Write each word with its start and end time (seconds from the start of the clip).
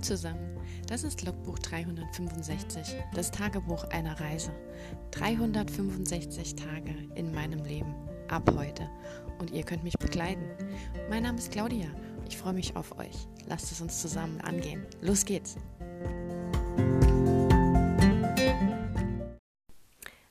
Zusammen, 0.00 0.56
das 0.86 1.02
ist 1.02 1.24
Logbuch 1.24 1.58
365, 1.58 2.94
das 3.14 3.32
Tagebuch 3.32 3.84
einer 3.90 4.18
Reise. 4.20 4.52
365 5.10 6.54
Tage 6.54 6.94
in 7.16 7.34
meinem 7.34 7.64
Leben, 7.64 7.94
ab 8.28 8.48
heute. 8.54 8.88
Und 9.38 9.50
ihr 9.50 9.64
könnt 9.64 9.82
mich 9.82 9.98
begleiten. 9.98 10.48
Mein 11.10 11.24
Name 11.24 11.38
ist 11.38 11.50
Claudia, 11.50 11.88
ich 12.28 12.38
freue 12.38 12.52
mich 12.52 12.76
auf 12.76 12.96
euch. 12.98 13.26
Lasst 13.46 13.72
es 13.72 13.80
uns 13.80 14.00
zusammen 14.00 14.40
angehen. 14.40 14.86
Los 15.00 15.24
geht's! 15.24 15.56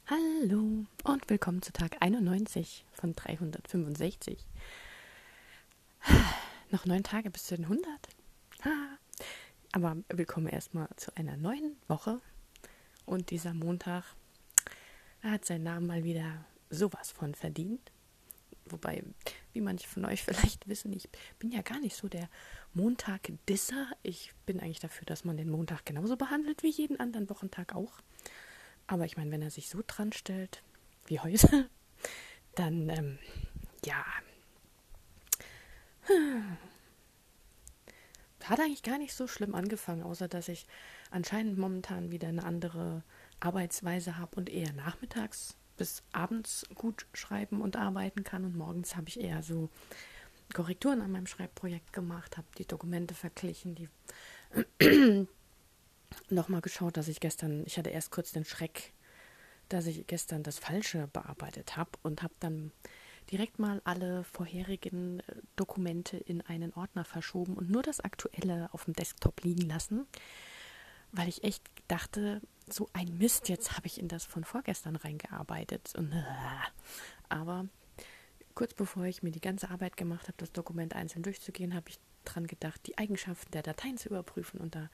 Hallo 0.06 0.86
und 1.04 1.30
willkommen 1.30 1.62
zu 1.62 1.74
Tag 1.74 1.98
91 2.00 2.86
von 2.94 3.14
365. 3.16 4.38
Noch 6.72 6.86
neun 6.86 7.04
Tage 7.04 7.30
bis 7.30 7.48
zu 7.48 7.58
den 7.58 7.66
100. 7.66 7.86
Aber 9.74 9.98
willkommen 10.10 10.48
erstmal 10.48 10.88
zu 10.96 11.16
einer 11.18 11.36
neuen 11.36 11.76
Woche. 11.88 12.22
Und 13.06 13.32
dieser 13.32 13.54
Montag 13.54 14.06
hat 15.22 15.46
seinen 15.46 15.64
Namen 15.64 15.88
mal 15.88 16.04
wieder 16.04 16.46
sowas 16.70 17.12
von 17.12 17.36
verdient. 17.36 17.92
Wobei, 18.66 19.04
wie 19.54 19.62
manche 19.62 19.88
von 19.88 20.06
euch 20.06 20.24
vielleicht 20.26 20.68
wissen, 20.68 20.94
ich 20.94 21.10
bin 21.38 21.52
ja 21.52 21.62
gar 21.62 21.80
nicht 21.80 21.96
so 21.96 22.08
der 22.08 22.30
Montag-Disser. 22.74 23.88
Ich 24.04 24.34
bin 24.46 24.62
eigentlich 24.62 24.80
dafür, 24.80 25.06
dass 25.06 25.26
man 25.26 25.38
den 25.38 25.50
Montag 25.50 25.86
genauso 25.86 26.16
behandelt 26.16 26.64
wie 26.64 26.72
jeden 26.72 27.00
anderen 27.00 27.30
Wochentag 27.30 27.76
auch. 27.76 28.00
Aber 28.88 29.06
ich 29.06 29.18
meine, 29.18 29.32
wenn 29.32 29.42
er 29.42 29.52
sich 29.52 29.70
so 29.70 29.84
dran 29.86 30.14
stellt 30.14 30.64
wie 31.08 31.20
heute, 31.20 31.70
dann, 32.56 32.90
ähm, 32.90 33.20
ja, 33.86 34.06
hat 38.50 38.60
eigentlich 38.60 38.84
gar 38.84 38.98
nicht 38.98 39.14
so 39.14 39.28
schlimm 39.28 39.56
angefangen, 39.56 40.04
außer 40.04 40.28
dass 40.28 40.48
ich 40.48 40.66
anscheinend 41.12 41.58
momentan 41.58 42.12
wieder 42.12 42.28
eine 42.28 42.44
andere 42.44 43.04
Arbeitsweise 43.40 44.18
habe 44.18 44.36
und 44.36 44.50
eher 44.50 44.74
nachmittags 44.74 45.56
bis 45.78 46.04
abends 46.12 46.66
gut 46.76 47.06
schreiben 47.14 47.62
und 47.62 47.76
arbeiten 47.76 48.24
kann. 48.24 48.46
Und 48.46 48.58
morgens 48.58 48.96
habe 48.96 49.10
ich 49.10 49.20
eher 49.20 49.44
so 49.44 49.70
Korrekturen 50.54 51.02
an 51.02 51.12
meinem 51.12 51.28
Schreibprojekt 51.28 51.94
gemacht, 51.94 52.38
habe 52.38 52.48
die 52.58 52.66
Dokumente 52.66 53.14
verglichen, 53.14 53.76
die 53.76 53.90
nochmal 56.30 56.62
geschaut, 56.62 56.98
dass 56.98 57.08
ich 57.08 57.20
gestern, 57.20 57.64
ich 57.66 57.78
hatte 57.78 57.90
erst 57.90 58.12
kurz 58.12 58.32
den 58.32 58.46
Schreck, 58.46 58.94
dass 59.70 59.86
ich 59.86 60.08
gestern 60.08 60.44
das 60.44 60.58
Falsche 60.58 61.08
bearbeitet 61.08 61.76
habe 61.76 61.92
und 62.02 62.24
habe 62.24 62.34
dann 62.40 62.72
direkt 63.32 63.60
mal 63.60 63.82
alle 63.84 64.24
vorherigen 64.24 65.20
äh, 65.22 65.36
Dokumente 65.56 66.18
in 66.18 66.42
einen 66.42 66.74
Ordner 66.74 67.06
verschoben 67.06 67.56
und 67.56 67.70
nur 67.70 67.84
das 67.84 68.00
Aktuelle 68.00 68.70
auf 68.72 68.86
dem 68.86 68.94
Desktop 68.94 69.44
liegen 69.44 69.68
lassen, 69.68 70.08
weil 71.12 71.28
ich 71.28 71.44
echt 71.44 71.64
dachte, 71.88 72.42
so 72.70 72.90
ein 72.94 73.18
Mist, 73.18 73.50
jetzt 73.50 73.78
habe 73.78 73.88
ich 73.88 74.00
in 74.00 74.08
das 74.08 74.26
von 74.26 74.44
vorgestern 74.44 74.96
reingearbeitet. 74.96 75.94
Und, 75.96 76.12
äh, 76.12 76.24
aber 77.30 77.68
kurz 78.56 78.74
bevor 78.74 79.06
ich 79.06 79.24
mir 79.24 79.32
die 79.32 79.42
ganze 79.42 79.70
Arbeit 79.70 79.98
gemacht 79.98 80.28
habe, 80.28 80.38
das 80.38 80.52
Dokument 80.52 80.96
einzeln 80.96 81.24
durchzugehen, 81.24 81.74
habe 81.74 81.90
ich 81.90 82.00
dran 82.26 82.48
gedacht, 82.48 82.82
die 82.88 82.98
Eigenschaften 82.98 83.52
der 83.52 83.64
Dateien 83.64 83.98
zu 83.98 84.10
überprüfen 84.10 84.60
und 84.60 84.76
da 84.76 84.90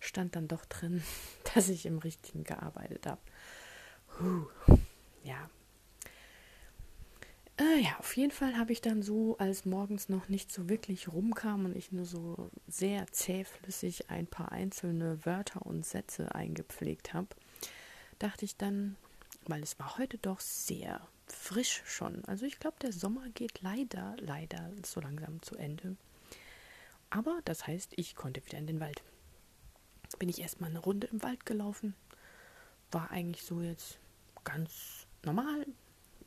stand 0.00 0.36
dann 0.36 0.48
doch 0.48 0.64
drin, 0.66 1.02
dass 1.54 1.68
ich 1.68 1.86
im 1.86 1.98
Richtigen 1.98 2.44
gearbeitet 2.44 3.06
habe. 3.06 3.20
Ja, 5.24 5.48
äh, 7.58 7.80
ja, 7.80 7.98
auf 7.98 8.16
jeden 8.16 8.30
Fall 8.30 8.56
habe 8.56 8.72
ich 8.72 8.80
dann 8.80 9.02
so, 9.02 9.36
als 9.38 9.64
morgens 9.64 10.08
noch 10.08 10.28
nicht 10.28 10.52
so 10.52 10.68
wirklich 10.68 11.08
rumkam 11.08 11.64
und 11.64 11.76
ich 11.76 11.92
nur 11.92 12.04
so 12.04 12.50
sehr 12.66 13.06
zähflüssig 13.08 14.10
ein 14.10 14.26
paar 14.26 14.52
einzelne 14.52 15.24
Wörter 15.26 15.66
und 15.66 15.84
Sätze 15.84 16.34
eingepflegt 16.34 17.14
habe, 17.14 17.28
dachte 18.18 18.44
ich 18.44 18.56
dann, 18.56 18.96
weil 19.46 19.62
es 19.62 19.78
war 19.78 19.98
heute 19.98 20.18
doch 20.18 20.40
sehr 20.40 21.00
frisch 21.26 21.82
schon. 21.84 22.24
Also 22.26 22.46
ich 22.46 22.60
glaube, 22.60 22.76
der 22.80 22.92
Sommer 22.92 23.28
geht 23.30 23.60
leider, 23.60 24.16
leider 24.20 24.70
so 24.84 25.00
langsam 25.00 25.42
zu 25.42 25.56
Ende. 25.56 25.96
Aber 27.10 27.40
das 27.44 27.66
heißt, 27.66 27.92
ich 27.96 28.14
konnte 28.14 28.44
wieder 28.44 28.58
in 28.58 28.66
den 28.66 28.80
Wald. 28.80 29.02
Bin 30.18 30.28
ich 30.28 30.40
erstmal 30.40 30.70
eine 30.70 30.78
Runde 30.78 31.06
im 31.08 31.22
Wald 31.22 31.44
gelaufen. 31.46 31.94
War 32.90 33.10
eigentlich 33.10 33.44
so 33.44 33.60
jetzt 33.60 33.98
ganz 34.44 35.06
normal. 35.22 35.66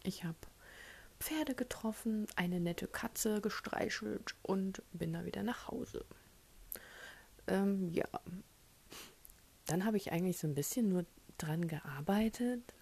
Ich 0.03 0.23
habe 0.23 0.37
Pferde 1.21 1.55
getroffen, 1.55 2.25
eine 2.35 2.59
nette 2.59 2.87
Katze 2.87 3.41
gestreichelt 3.41 4.35
und 4.41 4.81
bin 4.91 5.13
da 5.13 5.23
wieder 5.23 5.43
nach 5.43 5.67
Hause. 5.67 6.03
Ähm, 7.47 7.93
ja, 7.93 8.07
dann 9.67 9.85
habe 9.85 9.97
ich 9.97 10.11
eigentlich 10.11 10.39
so 10.39 10.47
ein 10.47 10.55
bisschen 10.55 10.89
nur 10.89 11.05
dran 11.37 11.67
gearbeitet. 11.67 12.73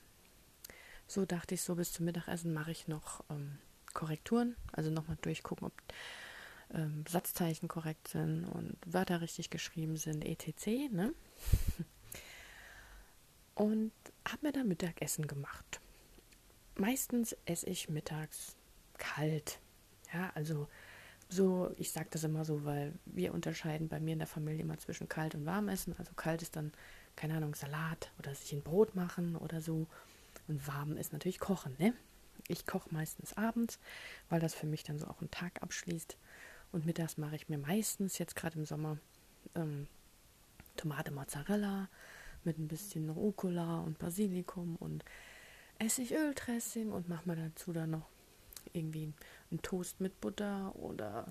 So 1.06 1.26
dachte 1.26 1.56
ich, 1.56 1.62
so 1.62 1.76
bis 1.76 1.92
zum 1.92 2.06
Mittagessen 2.06 2.54
mache 2.54 2.72
ich 2.72 2.88
noch 2.88 3.24
ähm, 3.30 3.58
Korrekturen, 3.94 4.56
also 4.72 4.90
nochmal 4.90 5.18
durchgucken, 5.22 5.68
ob 5.68 5.74
ähm, 6.74 7.04
Satzzeichen 7.08 7.68
korrekt 7.68 8.08
sind 8.08 8.46
und 8.46 8.78
Wörter 8.86 9.22
richtig 9.22 9.50
geschrieben 9.50 9.98
sind, 9.98 10.24
etc. 10.24 10.92
Ne? 10.92 11.14
Und 13.56 13.92
habe 14.26 14.48
mir 14.48 14.54
dann 14.54 14.70
Mittagessen 14.70 15.28
gemacht 15.28 15.82
meistens 16.80 17.36
esse 17.46 17.68
ich 17.68 17.90
mittags 17.90 18.56
kalt. 18.98 19.60
Ja, 20.14 20.32
also 20.36 20.68
so, 21.30 21.72
ich 21.78 21.92
sage 21.92 22.08
das 22.12 22.24
immer 22.24 22.44
so, 22.44 22.66
weil 22.66 22.94
wir 23.06 23.34
unterscheiden 23.34 23.88
bei 23.88 24.00
mir 24.00 24.14
in 24.14 24.20
der 24.20 24.28
Familie 24.28 24.62
immer 24.62 24.78
zwischen 24.80 25.08
kalt 25.08 25.36
und 25.36 25.46
warm 25.46 25.70
essen. 25.70 25.96
Also 25.98 26.14
kalt 26.16 26.42
ist 26.42 26.56
dann, 26.56 26.72
keine 27.16 27.36
Ahnung, 27.36 27.54
Salat 27.54 28.12
oder 28.18 28.34
sich 28.34 28.52
ein 28.54 28.64
Brot 28.64 28.96
machen 28.96 29.36
oder 29.36 29.62
so. 29.62 29.86
Und 30.48 30.68
warm 30.68 30.98
ist 30.98 31.14
natürlich 31.14 31.40
kochen, 31.40 31.76
ne? 31.78 31.94
Ich 32.48 32.66
koche 32.66 32.90
meistens 32.92 33.38
abends, 33.38 33.78
weil 34.30 34.40
das 34.40 34.56
für 34.56 34.66
mich 34.66 34.84
dann 34.84 34.98
so 34.98 35.06
auch 35.06 35.20
einen 35.22 35.30
Tag 35.30 35.62
abschließt. 35.62 36.18
Und 36.72 36.86
mittags 36.86 37.18
mache 37.18 37.36
ich 37.36 37.48
mir 37.48 37.60
meistens, 37.60 38.18
jetzt 38.18 38.36
gerade 38.36 38.58
im 38.58 38.66
Sommer, 38.66 38.98
ähm, 39.54 39.88
Tomate 40.76 41.12
Mozzarella 41.12 41.90
mit 42.44 42.58
ein 42.58 42.68
bisschen 42.68 43.10
Rucola 43.10 43.82
und 43.82 44.00
Basilikum 44.00 44.78
und 44.78 45.04
Essigöldressing 45.80 46.92
und 46.92 47.10
mach 47.10 47.26
mal 47.26 47.36
dazu 47.36 47.74
dann 47.74 47.92
noch 47.92 48.10
irgendwie 48.74 49.14
einen 49.50 49.62
Toast 49.62 50.00
mit 50.00 50.20
Butter 50.22 50.76
oder 50.76 51.28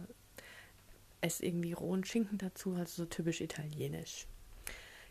esse 1.20 1.44
irgendwie 1.44 1.72
rohen 1.72 2.04
Schinken 2.04 2.38
dazu, 2.38 2.74
also 2.74 3.04
so 3.04 3.06
typisch 3.06 3.40
italienisch. 3.40 4.26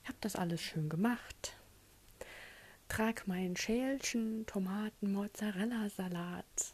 Ich 0.04 0.10
habe 0.10 0.18
das 0.22 0.36
alles 0.36 0.62
schön 0.62 0.90
gemacht. 0.90 1.58
Trag 2.88 3.28
mein 3.28 3.56
Schälchen 3.56 4.46
Tomaten 4.46 5.12
Mozzarella 5.12 5.90
Salat 5.90 6.74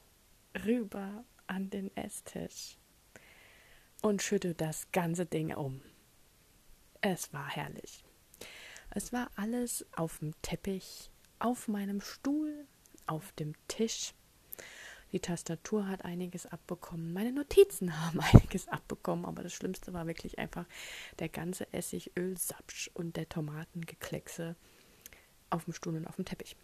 rüber 0.66 1.26
an 1.48 1.70
den 1.70 1.96
Esstisch 1.98 2.78
und 4.02 4.22
schütte 4.22 4.54
das 4.54 4.92
ganze 4.92 5.26
Ding 5.26 5.54
um. 5.54 5.82
Es 7.02 7.34
war 7.34 7.50
herrlich. 7.50 8.04
Es 8.92 9.12
war 9.12 9.32
alles 9.36 9.86
auf 9.94 10.20
dem 10.20 10.34
Teppich 10.44 11.10
auf 11.44 11.68
meinem 11.68 12.00
Stuhl, 12.00 12.66
auf 13.06 13.34
dem 13.34 13.54
Tisch. 13.68 14.14
Die 15.12 15.20
Tastatur 15.20 15.88
hat 15.88 16.06
einiges 16.06 16.46
abbekommen. 16.46 17.12
Meine 17.12 17.34
Notizen 17.34 18.00
haben 18.06 18.22
einiges 18.22 18.70
abbekommen, 18.70 19.26
aber 19.26 19.44
das 19.44 19.54
Schlimmste 19.54 19.94
war 19.94 20.08
wirklich 20.08 20.40
einfach 20.40 20.66
der 21.20 21.28
ganze 21.30 21.72
Essigöl-Sapsch 21.74 22.90
und 22.94 23.18
der 23.18 23.28
Tomatengekleckse 23.28 24.56
auf 25.50 25.66
dem 25.66 25.74
Stuhl 25.74 25.98
und 25.98 26.08
auf 26.08 26.16
dem 26.16 26.26
Teppich. 26.26 26.56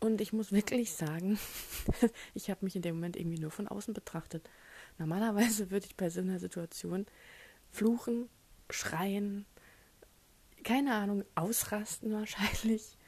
Und 0.00 0.22
ich 0.22 0.32
muss 0.32 0.52
wirklich 0.52 0.94
sagen, 0.94 1.38
ich 2.34 2.48
habe 2.48 2.64
mich 2.64 2.76
in 2.76 2.82
dem 2.82 2.96
Moment 2.96 3.16
irgendwie 3.16 3.40
nur 3.40 3.50
von 3.50 3.68
außen 3.68 3.92
betrachtet. 3.92 4.48
Normalerweise 4.96 5.70
würde 5.70 5.86
ich 5.86 5.96
bei 5.96 6.08
so 6.08 6.20
einer 6.20 6.38
Situation 6.38 7.04
fluchen, 7.70 8.30
schreien, 8.70 9.44
keine 10.64 10.94
Ahnung, 10.94 11.24
ausrasten 11.34 12.12
wahrscheinlich. 12.12 12.98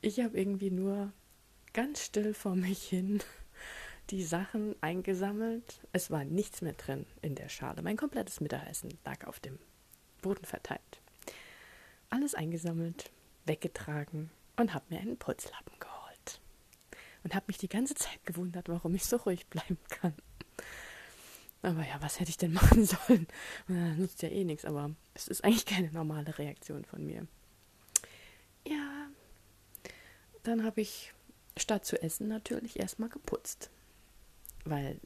Ich 0.00 0.20
habe 0.20 0.38
irgendwie 0.38 0.70
nur 0.70 1.12
ganz 1.72 2.02
still 2.02 2.34
vor 2.34 2.54
mich 2.54 2.82
hin 2.84 3.22
die 4.10 4.22
Sachen 4.22 4.76
eingesammelt. 4.82 5.80
Es 5.92 6.10
war 6.10 6.24
nichts 6.24 6.62
mehr 6.62 6.74
drin 6.74 7.06
in 7.22 7.34
der 7.34 7.48
Schale. 7.48 7.82
Mein 7.82 7.96
komplettes 7.96 8.40
Mittagessen 8.40 8.98
lag 9.04 9.26
auf 9.26 9.40
dem 9.40 9.58
Boden 10.22 10.44
verteilt. 10.44 11.00
Alles 12.10 12.34
eingesammelt, 12.34 13.10
weggetragen 13.46 14.30
und 14.56 14.74
habe 14.74 14.84
mir 14.90 15.00
einen 15.00 15.18
Putzlappen 15.18 15.78
geholt. 15.80 16.40
Und 17.22 17.34
habe 17.34 17.46
mich 17.48 17.58
die 17.58 17.68
ganze 17.68 17.94
Zeit 17.94 18.24
gewundert, 18.26 18.68
warum 18.68 18.94
ich 18.94 19.06
so 19.06 19.16
ruhig 19.16 19.46
bleiben 19.46 19.78
kann. 19.88 20.14
Aber 21.64 21.86
ja, 21.86 22.00
was 22.00 22.20
hätte 22.20 22.30
ich 22.30 22.36
denn 22.36 22.52
machen 22.62 22.84
sollen? 22.84 23.26
Das 23.66 23.96
nutzt 23.96 24.22
ja 24.22 24.28
eh 24.28 24.44
nichts, 24.44 24.64
aber 24.64 24.90
es 25.14 25.28
ist 25.28 25.44
eigentlich 25.44 25.66
keine 25.66 25.90
normale 25.90 26.38
Reaktion 26.38 26.84
von 26.84 27.04
mir. 27.04 27.26
Ja, 28.66 29.08
dann 30.42 30.64
habe 30.64 30.82
ich 30.82 31.12
statt 31.56 31.84
zu 31.86 32.00
essen 32.02 32.28
natürlich 32.28 32.78
erstmal 32.78 33.08
geputzt. 33.08 33.70
Weil 34.64 35.00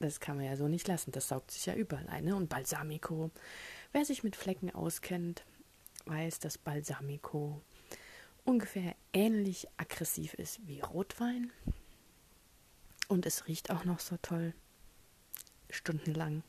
das 0.00 0.20
kann 0.20 0.36
man 0.36 0.46
ja 0.46 0.56
so 0.56 0.68
nicht 0.68 0.88
lassen. 0.88 1.12
Das 1.12 1.28
saugt 1.28 1.50
sich 1.50 1.66
ja 1.66 1.74
überall 1.74 2.08
ein. 2.08 2.24
Ne? 2.24 2.34
Und 2.36 2.48
Balsamico. 2.48 3.30
Wer 3.92 4.04
sich 4.04 4.24
mit 4.24 4.36
Flecken 4.36 4.74
auskennt, 4.74 5.44
weiß, 6.06 6.40
dass 6.40 6.58
Balsamico 6.58 7.62
ungefähr 8.44 8.94
ähnlich 9.12 9.68
aggressiv 9.76 10.34
ist 10.34 10.66
wie 10.66 10.80
Rotwein. 10.80 11.52
Und 13.08 13.26
es 13.26 13.46
riecht 13.46 13.70
auch 13.70 13.84
noch 13.84 14.00
so 14.00 14.16
toll. 14.20 14.54
Stundenlang, 15.74 16.42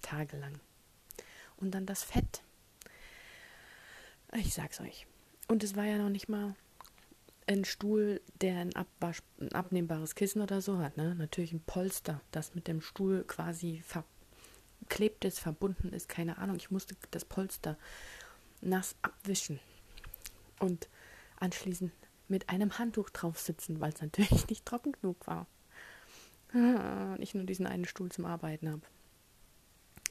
tagelang. 0.00 0.58
Und 1.56 1.72
dann 1.72 1.86
das 1.86 2.02
Fett. 2.02 2.42
Ich 4.34 4.54
sag's 4.54 4.80
euch. 4.80 5.06
Und 5.48 5.62
es 5.62 5.76
war 5.76 5.84
ja 5.84 5.98
noch 5.98 6.08
nicht 6.08 6.28
mal 6.28 6.54
ein 7.46 7.64
Stuhl, 7.64 8.20
der 8.40 8.58
ein, 8.58 8.74
Abwasch, 8.74 9.22
ein 9.40 9.52
abnehmbares 9.52 10.14
Kissen 10.14 10.40
oder 10.40 10.60
so 10.60 10.78
hat. 10.78 10.96
Ne? 10.96 11.14
Natürlich 11.14 11.52
ein 11.52 11.62
Polster, 11.62 12.20
das 12.30 12.54
mit 12.54 12.68
dem 12.68 12.80
Stuhl 12.80 13.24
quasi 13.24 13.82
verklebt 13.84 15.24
ist, 15.24 15.38
verbunden 15.38 15.92
ist. 15.92 16.08
Keine 16.08 16.38
Ahnung. 16.38 16.56
Ich 16.56 16.70
musste 16.70 16.96
das 17.10 17.24
Polster 17.24 17.76
nass 18.60 18.96
abwischen 19.02 19.60
und 20.60 20.88
anschließend 21.36 21.92
mit 22.28 22.48
einem 22.48 22.78
Handtuch 22.78 23.10
drauf 23.10 23.38
sitzen, 23.38 23.80
weil 23.80 23.92
es 23.92 24.00
natürlich 24.00 24.46
nicht 24.48 24.64
trocken 24.64 24.92
genug 24.92 25.26
war. 25.26 25.46
Und 26.52 27.18
ich 27.20 27.34
nur 27.34 27.44
diesen 27.44 27.66
einen 27.66 27.86
Stuhl 27.86 28.10
zum 28.10 28.26
Arbeiten 28.26 28.70
habe. 28.70 28.82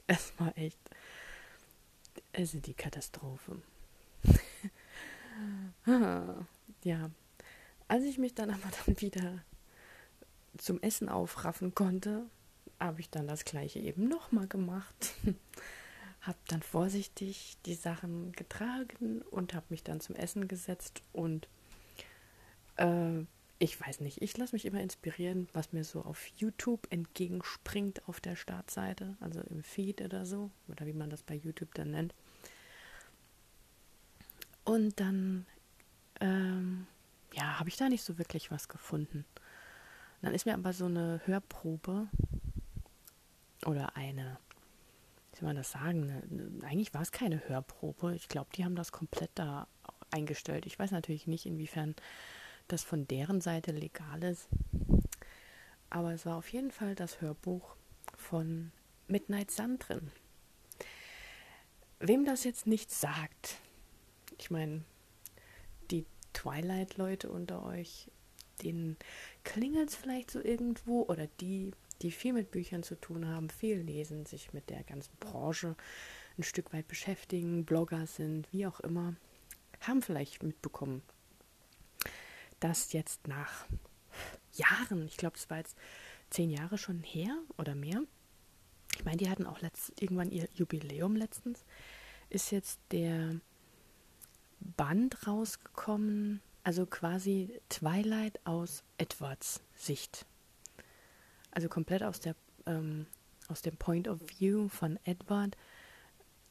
Es 0.06 0.32
war 0.38 0.56
echt. 0.58 0.78
Ist 2.32 2.66
die 2.66 2.74
Katastrophe. 2.74 3.62
ja, 6.84 7.10
als 7.88 8.04
ich 8.04 8.18
mich 8.18 8.34
dann 8.34 8.50
aber 8.50 8.70
dann 8.86 9.00
wieder 9.00 9.42
zum 10.58 10.82
Essen 10.82 11.08
aufraffen 11.08 11.74
konnte, 11.74 12.26
habe 12.78 13.00
ich 13.00 13.10
dann 13.10 13.28
das 13.28 13.44
gleiche 13.44 13.78
eben 13.78 14.08
nochmal 14.08 14.48
gemacht. 14.48 15.14
habe 16.22 16.38
dann 16.48 16.62
vorsichtig 16.62 17.56
die 17.66 17.74
Sachen 17.74 18.32
getragen 18.32 19.22
und 19.22 19.54
habe 19.54 19.66
mich 19.70 19.82
dann 19.82 20.00
zum 20.00 20.14
Essen 20.14 20.48
gesetzt 20.48 21.02
und 21.12 21.48
äh, 22.76 23.24
ich 23.62 23.80
weiß 23.80 24.00
nicht, 24.00 24.20
ich 24.20 24.36
lasse 24.36 24.56
mich 24.56 24.64
immer 24.64 24.80
inspirieren, 24.80 25.46
was 25.52 25.72
mir 25.72 25.84
so 25.84 26.02
auf 26.02 26.26
YouTube 26.36 26.88
entgegenspringt 26.90 28.08
auf 28.08 28.20
der 28.20 28.34
Startseite, 28.34 29.16
also 29.20 29.40
im 29.40 29.62
Feed 29.62 30.00
oder 30.00 30.26
so, 30.26 30.50
oder 30.66 30.84
wie 30.84 30.92
man 30.92 31.10
das 31.10 31.22
bei 31.22 31.36
YouTube 31.36 31.72
dann 31.74 31.92
nennt. 31.92 32.12
Und 34.64 34.98
dann, 34.98 35.46
ähm, 36.20 36.88
ja, 37.34 37.60
habe 37.60 37.68
ich 37.68 37.76
da 37.76 37.88
nicht 37.88 38.02
so 38.02 38.18
wirklich 38.18 38.50
was 38.50 38.66
gefunden. 38.68 39.24
Dann 40.22 40.34
ist 40.34 40.44
mir 40.44 40.54
aber 40.54 40.72
so 40.72 40.86
eine 40.86 41.20
Hörprobe 41.24 42.08
oder 43.64 43.96
eine, 43.96 44.38
wie 45.30 45.38
soll 45.38 45.46
man 45.46 45.56
das 45.56 45.70
sagen, 45.70 46.10
eine, 46.10 46.66
eigentlich 46.66 46.94
war 46.94 47.02
es 47.02 47.12
keine 47.12 47.48
Hörprobe. 47.48 48.16
Ich 48.16 48.26
glaube, 48.26 48.50
die 48.56 48.64
haben 48.64 48.74
das 48.74 48.90
komplett 48.90 49.30
da 49.36 49.68
eingestellt. 50.10 50.66
Ich 50.66 50.80
weiß 50.80 50.90
natürlich 50.90 51.28
nicht, 51.28 51.46
inwiefern 51.46 51.94
das 52.68 52.82
von 52.82 53.06
deren 53.06 53.40
Seite 53.40 53.72
legal 53.72 54.22
ist. 54.22 54.48
Aber 55.90 56.12
es 56.12 56.24
war 56.24 56.36
auf 56.36 56.48
jeden 56.48 56.70
Fall 56.70 56.94
das 56.94 57.20
Hörbuch 57.20 57.76
von 58.16 58.72
Midnight 59.08 59.50
Sun 59.50 59.78
drin. 59.78 60.10
Wem 62.00 62.24
das 62.24 62.44
jetzt 62.44 62.66
nichts 62.66 63.00
sagt, 63.00 63.58
ich 64.38 64.50
meine, 64.50 64.82
die 65.90 66.06
Twilight-Leute 66.32 67.30
unter 67.30 67.64
euch, 67.64 68.10
denen 68.62 68.96
klingelt 69.44 69.90
es 69.90 69.96
vielleicht 69.96 70.30
so 70.30 70.40
irgendwo 70.42 71.02
oder 71.02 71.26
die, 71.40 71.72
die 72.00 72.10
viel 72.10 72.32
mit 72.32 72.50
Büchern 72.50 72.82
zu 72.82 72.96
tun 72.96 73.28
haben, 73.28 73.50
viel 73.50 73.78
lesen, 73.78 74.26
sich 74.26 74.52
mit 74.52 74.70
der 74.70 74.82
ganzen 74.82 75.14
Branche 75.20 75.76
ein 76.38 76.42
Stück 76.42 76.72
weit 76.72 76.88
beschäftigen, 76.88 77.64
Blogger 77.64 78.06
sind, 78.06 78.50
wie 78.52 78.66
auch 78.66 78.80
immer, 78.80 79.14
haben 79.80 80.02
vielleicht 80.02 80.42
mitbekommen, 80.42 81.02
dass 82.62 82.92
jetzt 82.92 83.26
nach 83.28 83.66
Jahren, 84.54 85.06
ich 85.06 85.16
glaube, 85.16 85.36
es 85.36 85.50
war 85.50 85.58
jetzt 85.58 85.76
zehn 86.30 86.50
Jahre 86.50 86.78
schon 86.78 87.00
her 87.00 87.36
oder 87.58 87.74
mehr, 87.74 88.02
ich 88.96 89.04
meine, 89.04 89.16
die 89.16 89.30
hatten 89.30 89.46
auch 89.46 89.60
letzt, 89.60 90.00
irgendwann 90.00 90.30
ihr 90.30 90.48
Jubiläum 90.54 91.16
letztens, 91.16 91.64
ist 92.28 92.50
jetzt 92.50 92.78
der 92.90 93.36
Band 94.60 95.26
rausgekommen, 95.26 96.40
also 96.62 96.86
quasi 96.86 97.60
Twilight 97.68 98.38
aus 98.44 98.84
Edwards 98.98 99.62
Sicht. 99.74 100.26
Also 101.50 101.68
komplett 101.68 102.02
aus 102.02 102.20
der 102.20 102.36
ähm, 102.66 103.06
aus 103.48 103.62
dem 103.62 103.76
Point 103.76 104.08
of 104.08 104.20
View 104.38 104.68
von 104.68 104.98
Edward 105.04 105.56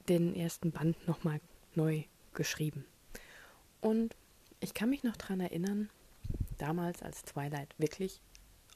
den 0.10 0.36
ersten 0.36 0.72
Band 0.72 1.08
nochmal 1.08 1.40
neu 1.74 2.04
geschrieben. 2.34 2.86
Und 3.80 4.16
ich 4.60 4.74
kann 4.74 4.90
mich 4.90 5.04
noch 5.04 5.18
daran 5.18 5.40
erinnern, 5.40 5.90
damals 6.62 7.02
als 7.02 7.24
Twilight 7.24 7.74
wirklich 7.78 8.22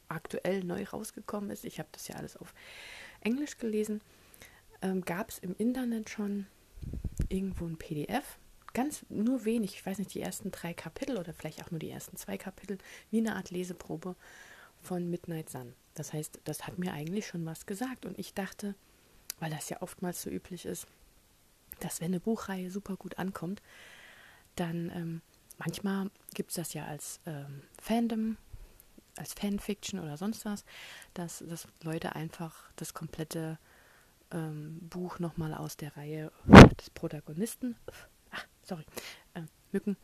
aktuell 0.07 0.63
neu 0.63 0.83
rausgekommen 0.83 1.49
ist, 1.49 1.65
ich 1.65 1.79
habe 1.79 1.89
das 1.91 2.07
ja 2.07 2.15
alles 2.15 2.37
auf 2.37 2.53
Englisch 3.21 3.57
gelesen, 3.57 4.01
ähm, 4.81 5.01
gab 5.01 5.29
es 5.29 5.39
im 5.39 5.55
Internet 5.57 6.09
schon 6.09 6.47
irgendwo 7.29 7.65
ein 7.65 7.77
PDF 7.77 8.37
ganz 8.75 9.05
nur 9.09 9.45
wenig, 9.45 9.73
ich 9.73 9.85
weiß 9.85 9.97
nicht, 9.97 10.13
die 10.13 10.21
ersten 10.21 10.51
drei 10.51 10.73
Kapitel 10.73 11.17
oder 11.17 11.33
vielleicht 11.33 11.63
auch 11.63 11.71
nur 11.71 11.79
die 11.79 11.89
ersten 11.89 12.17
zwei 12.17 12.37
Kapitel, 12.37 12.77
wie 13.09 13.19
eine 13.19 13.35
Art 13.35 13.49
Leseprobe 13.49 14.15
von 14.83 15.09
Midnight 15.09 15.49
Sun. 15.49 15.73
Das 15.95 16.13
heißt, 16.13 16.41
das 16.43 16.67
hat 16.67 16.77
mir 16.77 16.93
eigentlich 16.93 17.25
schon 17.25 17.45
was 17.45 17.65
gesagt. 17.65 18.05
Und 18.05 18.19
ich 18.19 18.33
dachte, 18.33 18.75
weil 19.39 19.49
das 19.49 19.69
ja 19.69 19.81
oftmals 19.81 20.21
so 20.21 20.29
üblich 20.29 20.65
ist, 20.65 20.85
dass 21.79 22.01
wenn 22.01 22.07
eine 22.07 22.19
Buchreihe 22.19 22.69
super 22.69 22.97
gut 22.97 23.17
ankommt, 23.17 23.61
dann 24.55 24.91
ähm, 24.93 25.21
manchmal 25.57 26.09
gibt 26.33 26.51
es 26.51 26.55
das 26.55 26.73
ja 26.73 26.85
als 26.85 27.19
ähm, 27.25 27.61
Fandom, 27.81 28.37
als 29.17 29.33
Fanfiction 29.33 29.99
oder 29.99 30.17
sonst 30.17 30.45
was, 30.45 30.65
dass, 31.13 31.43
dass 31.47 31.67
Leute 31.83 32.15
einfach 32.15 32.71
das 32.75 32.93
komplette 32.93 33.57
ähm, 34.31 34.79
Buch 34.81 35.19
nochmal 35.19 35.53
aus 35.53 35.77
der 35.77 35.95
Reihe 35.95 36.31
des 36.79 36.89
Protagonisten 36.89 37.75
sorry, 38.65 38.85
äh, 39.33 39.41
Mücken, 39.71 39.97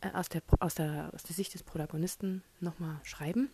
äh, 0.00 0.10
aus, 0.12 0.28
der, 0.28 0.42
aus, 0.60 0.74
der, 0.74 1.10
aus 1.12 1.22
der 1.24 1.34
Sicht 1.34 1.54
des 1.54 1.62
Protagonisten 1.62 2.42
nochmal 2.60 3.00
schreiben. 3.02 3.50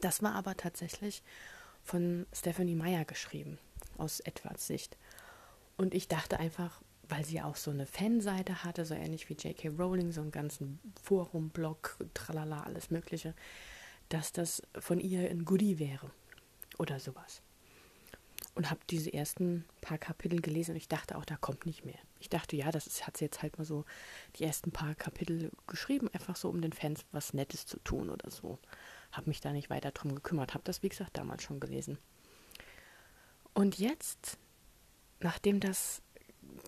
Das 0.00 0.22
war 0.22 0.34
aber 0.34 0.56
tatsächlich 0.56 1.22
von 1.82 2.26
Stephanie 2.32 2.74
Meyer 2.74 3.04
geschrieben, 3.04 3.58
aus 3.98 4.20
Edwards 4.20 4.66
Sicht. 4.66 4.96
Und 5.76 5.94
ich 5.94 6.08
dachte 6.08 6.38
einfach, 6.38 6.80
weil 7.08 7.24
sie 7.24 7.40
auch 7.42 7.56
so 7.56 7.70
eine 7.70 7.86
Fanseite 7.86 8.64
hatte, 8.64 8.84
so 8.84 8.94
ähnlich 8.94 9.28
wie 9.28 9.34
J.K. 9.34 9.68
Rowling, 9.68 10.12
so 10.12 10.20
einen 10.20 10.30
ganzen 10.30 10.80
Forum-Blog, 11.02 11.98
tralala, 12.14 12.62
alles 12.62 12.90
Mögliche, 12.90 13.34
dass 14.08 14.32
das 14.32 14.62
von 14.78 15.00
ihr 15.00 15.30
ein 15.30 15.44
Goodie 15.44 15.78
wäre 15.78 16.10
oder 16.78 17.00
sowas 17.00 17.42
und 18.54 18.70
habe 18.70 18.80
diese 18.88 19.12
ersten 19.12 19.64
paar 19.80 19.98
Kapitel 19.98 20.40
gelesen 20.40 20.72
und 20.72 20.76
ich 20.76 20.88
dachte 20.88 21.16
auch, 21.16 21.24
da 21.24 21.36
kommt 21.36 21.66
nicht 21.66 21.84
mehr. 21.84 21.98
Ich 22.20 22.28
dachte, 22.28 22.56
ja, 22.56 22.70
das 22.70 22.86
ist, 22.86 23.06
hat 23.06 23.16
sie 23.16 23.24
jetzt 23.24 23.42
halt 23.42 23.58
mal 23.58 23.64
so 23.64 23.84
die 24.36 24.44
ersten 24.44 24.70
paar 24.70 24.94
Kapitel 24.94 25.50
geschrieben, 25.66 26.08
einfach 26.12 26.36
so, 26.36 26.48
um 26.48 26.60
den 26.60 26.72
Fans 26.72 27.04
was 27.12 27.34
Nettes 27.34 27.66
zu 27.66 27.78
tun 27.80 28.10
oder 28.10 28.30
so. 28.30 28.58
Habe 29.12 29.28
mich 29.28 29.40
da 29.40 29.52
nicht 29.52 29.70
weiter 29.70 29.90
drum 29.90 30.14
gekümmert, 30.14 30.54
habe 30.54 30.64
das, 30.64 30.82
wie 30.82 30.88
gesagt, 30.88 31.16
damals 31.16 31.42
schon 31.42 31.60
gelesen. 31.60 31.98
Und 33.52 33.78
jetzt, 33.78 34.38
nachdem 35.20 35.60
das, 35.60 36.02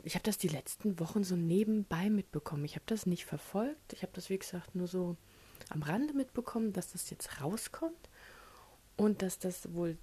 ich 0.05 0.15
habe 0.15 0.25
das 0.25 0.39
die 0.39 0.49
letzten 0.49 0.99
Wochen 1.01 1.25
so 1.25 1.37
nebenbei 1.37 2.11
mitbekommen. 2.11 2.65
Ich 2.65 2.75
habe 2.75 2.85
das 2.87 3.07
nicht 3.07 3.25
verfolgt. 3.25 3.93
Ich 3.93 4.03
habe 4.03 4.13
das, 4.15 4.31
wie 4.31 4.39
gesagt, 4.39 4.75
nur 4.75 4.87
so 4.87 5.17
am 5.71 5.83
Rande 5.83 6.15
mitbekommen, 6.15 6.73
dass 6.73 6.93
das 6.93 7.11
jetzt 7.11 7.41
rauskommt 7.41 8.09
und 8.97 9.23
dass 9.23 9.39
das 9.39 9.73
wohl 9.75 9.97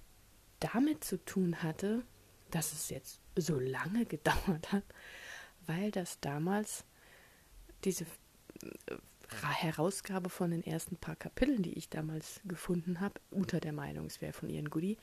damit 0.60 1.04
zu 1.04 1.22
tun 1.24 1.62
hatte, 1.62 2.02
dass 2.50 2.72
es 2.72 2.90
jetzt 2.90 3.20
so 3.36 3.58
lange 3.58 4.06
gedauert 4.06 4.72
hat, 4.72 4.84
weil 5.66 5.90
das 5.90 6.20
damals 6.20 6.84
diese 7.84 8.04
äh, 8.62 8.96
Herausgabe 9.42 10.30
von 10.30 10.50
den 10.50 10.64
ersten 10.64 10.96
paar 10.96 11.16
Kapiteln, 11.16 11.62
die 11.62 11.72
ich 11.72 11.88
damals 11.88 12.40
gefunden 12.44 13.00
habe, 13.00 13.20
unter 13.30 13.60
der 13.60 13.72
Meinung, 13.72 14.06
es 14.06 14.20
wäre 14.20 14.32
von 14.32 14.48
ihren 14.48 14.70
Goodie, 14.70 14.96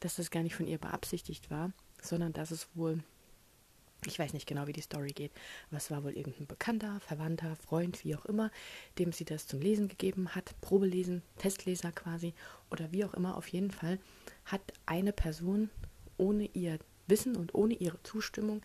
dass 0.00 0.16
das 0.16 0.30
gar 0.30 0.42
nicht 0.42 0.54
von 0.54 0.66
ihr 0.66 0.78
beabsichtigt 0.78 1.50
war, 1.50 1.72
sondern 2.02 2.32
dass 2.32 2.50
es 2.50 2.68
wohl, 2.74 3.02
ich 4.06 4.18
weiß 4.18 4.32
nicht 4.32 4.46
genau, 4.46 4.66
wie 4.66 4.72
die 4.72 4.80
Story 4.80 5.10
geht, 5.10 5.32
es 5.70 5.90
war 5.90 6.04
wohl 6.04 6.12
irgendein 6.12 6.46
Bekannter, 6.46 7.00
Verwandter, 7.00 7.56
Freund, 7.56 8.04
wie 8.04 8.14
auch 8.14 8.24
immer, 8.26 8.50
dem 8.98 9.12
sie 9.12 9.24
das 9.24 9.46
zum 9.46 9.60
Lesen 9.60 9.88
gegeben 9.88 10.34
hat, 10.34 10.54
Probelesen, 10.60 11.22
Testleser 11.38 11.92
quasi 11.92 12.34
oder 12.70 12.92
wie 12.92 13.04
auch 13.04 13.14
immer, 13.14 13.36
auf 13.36 13.48
jeden 13.48 13.70
Fall 13.70 13.98
hat 14.44 14.60
eine 14.86 15.12
Person 15.12 15.70
ohne 16.16 16.48
ihr 16.54 16.78
Wissen 17.06 17.36
und 17.36 17.54
ohne 17.54 17.74
ihre 17.74 18.02
Zustimmung 18.02 18.62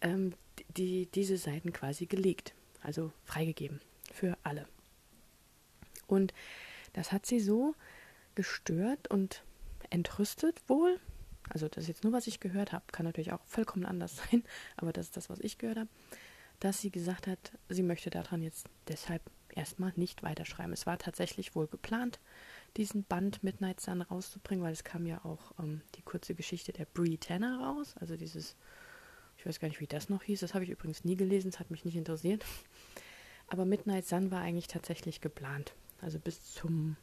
ähm, 0.00 0.34
die, 0.76 1.06
diese 1.06 1.36
Seiten 1.36 1.72
quasi 1.72 2.06
gelegt, 2.06 2.54
also 2.82 3.12
freigegeben 3.24 3.80
für 4.12 4.36
alle. 4.42 4.66
Und 6.06 6.34
das 6.92 7.12
hat 7.12 7.26
sie 7.26 7.40
so 7.40 7.74
gestört 8.34 9.08
und 9.08 9.42
entrüstet 9.90 10.60
wohl. 10.68 10.98
Also 11.50 11.68
das 11.68 11.84
ist 11.84 11.88
jetzt 11.88 12.04
nur, 12.04 12.12
was 12.12 12.26
ich 12.26 12.40
gehört 12.40 12.72
habe. 12.72 12.84
Kann 12.92 13.06
natürlich 13.06 13.32
auch 13.32 13.44
vollkommen 13.44 13.84
anders 13.84 14.16
sein, 14.30 14.44
aber 14.76 14.92
das 14.92 15.06
ist 15.06 15.16
das, 15.16 15.30
was 15.30 15.40
ich 15.40 15.58
gehört 15.58 15.78
habe. 15.78 15.88
Dass 16.60 16.80
sie 16.80 16.90
gesagt 16.90 17.26
hat, 17.26 17.52
sie 17.68 17.82
möchte 17.82 18.10
daran 18.10 18.42
jetzt 18.42 18.66
deshalb 18.88 19.22
erstmal 19.54 19.92
nicht 19.96 20.22
weiterschreiben. 20.22 20.72
Es 20.72 20.86
war 20.86 20.98
tatsächlich 20.98 21.54
wohl 21.54 21.68
geplant, 21.68 22.18
diesen 22.76 23.04
Band 23.04 23.42
Midnight 23.44 23.80
Sun 23.80 24.02
rauszubringen, 24.02 24.64
weil 24.64 24.72
es 24.72 24.84
kam 24.84 25.06
ja 25.06 25.24
auch 25.24 25.52
ähm, 25.58 25.82
die 25.94 26.02
kurze 26.02 26.34
Geschichte 26.34 26.72
der 26.72 26.84
Brie 26.84 27.16
Tanner 27.16 27.60
raus. 27.60 27.94
Also 28.00 28.16
dieses, 28.16 28.56
ich 29.36 29.46
weiß 29.46 29.60
gar 29.60 29.68
nicht, 29.68 29.80
wie 29.80 29.86
das 29.86 30.08
noch 30.08 30.22
hieß. 30.22 30.40
Das 30.40 30.54
habe 30.54 30.64
ich 30.64 30.70
übrigens 30.70 31.04
nie 31.04 31.16
gelesen, 31.16 31.48
es 31.48 31.60
hat 31.60 31.70
mich 31.70 31.84
nicht 31.84 31.96
interessiert. 31.96 32.44
Aber 33.46 33.64
Midnight 33.64 34.06
Sun 34.06 34.30
war 34.30 34.42
eigentlich 34.42 34.68
tatsächlich 34.68 35.20
geplant. 35.20 35.74
Also 36.00 36.18
bis 36.18 36.52
zum 36.52 36.96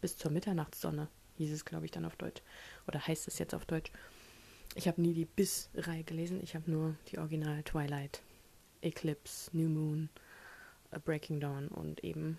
bis 0.00 0.16
zur 0.16 0.30
Mitternachtssonne 0.30 1.08
hieß 1.44 1.52
es, 1.52 1.64
glaube 1.64 1.84
ich, 1.84 1.90
dann 1.90 2.04
auf 2.04 2.16
Deutsch. 2.16 2.42
Oder 2.86 3.06
heißt 3.06 3.28
es 3.28 3.38
jetzt 3.38 3.54
auf 3.54 3.64
Deutsch. 3.64 3.90
Ich 4.74 4.86
habe 4.86 5.00
nie 5.00 5.14
die 5.14 5.24
Bis-Reihe 5.24 6.04
gelesen, 6.04 6.40
ich 6.42 6.54
habe 6.54 6.70
nur 6.70 6.94
die 7.10 7.18
Original 7.18 7.62
Twilight, 7.64 8.22
Eclipse, 8.82 9.50
New 9.52 9.68
Moon, 9.68 10.08
uh, 10.94 11.00
Breaking 11.00 11.40
Dawn 11.40 11.68
und 11.68 12.04
eben 12.04 12.38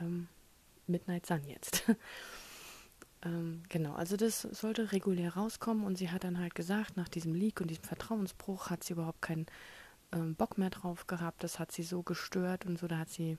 ähm, 0.00 0.28
Midnight 0.86 1.26
Sun 1.26 1.42
jetzt. 1.46 1.82
ähm, 3.24 3.62
genau, 3.68 3.94
also 3.94 4.16
das 4.16 4.42
sollte 4.42 4.92
regulär 4.92 5.34
rauskommen 5.34 5.84
und 5.84 5.98
sie 5.98 6.10
hat 6.10 6.22
dann 6.22 6.38
halt 6.38 6.54
gesagt, 6.54 6.96
nach 6.96 7.08
diesem 7.08 7.34
Leak 7.34 7.60
und 7.60 7.68
diesem 7.70 7.84
Vertrauensbruch 7.84 8.70
hat 8.70 8.84
sie 8.84 8.92
überhaupt 8.92 9.22
keinen 9.22 9.46
ähm, 10.12 10.36
Bock 10.36 10.58
mehr 10.58 10.70
drauf 10.70 11.08
gehabt. 11.08 11.42
Das 11.42 11.58
hat 11.58 11.72
sie 11.72 11.82
so 11.82 12.02
gestört 12.02 12.66
und 12.66 12.78
so, 12.78 12.86
da 12.86 12.98
hat 12.98 13.10
sie 13.10 13.36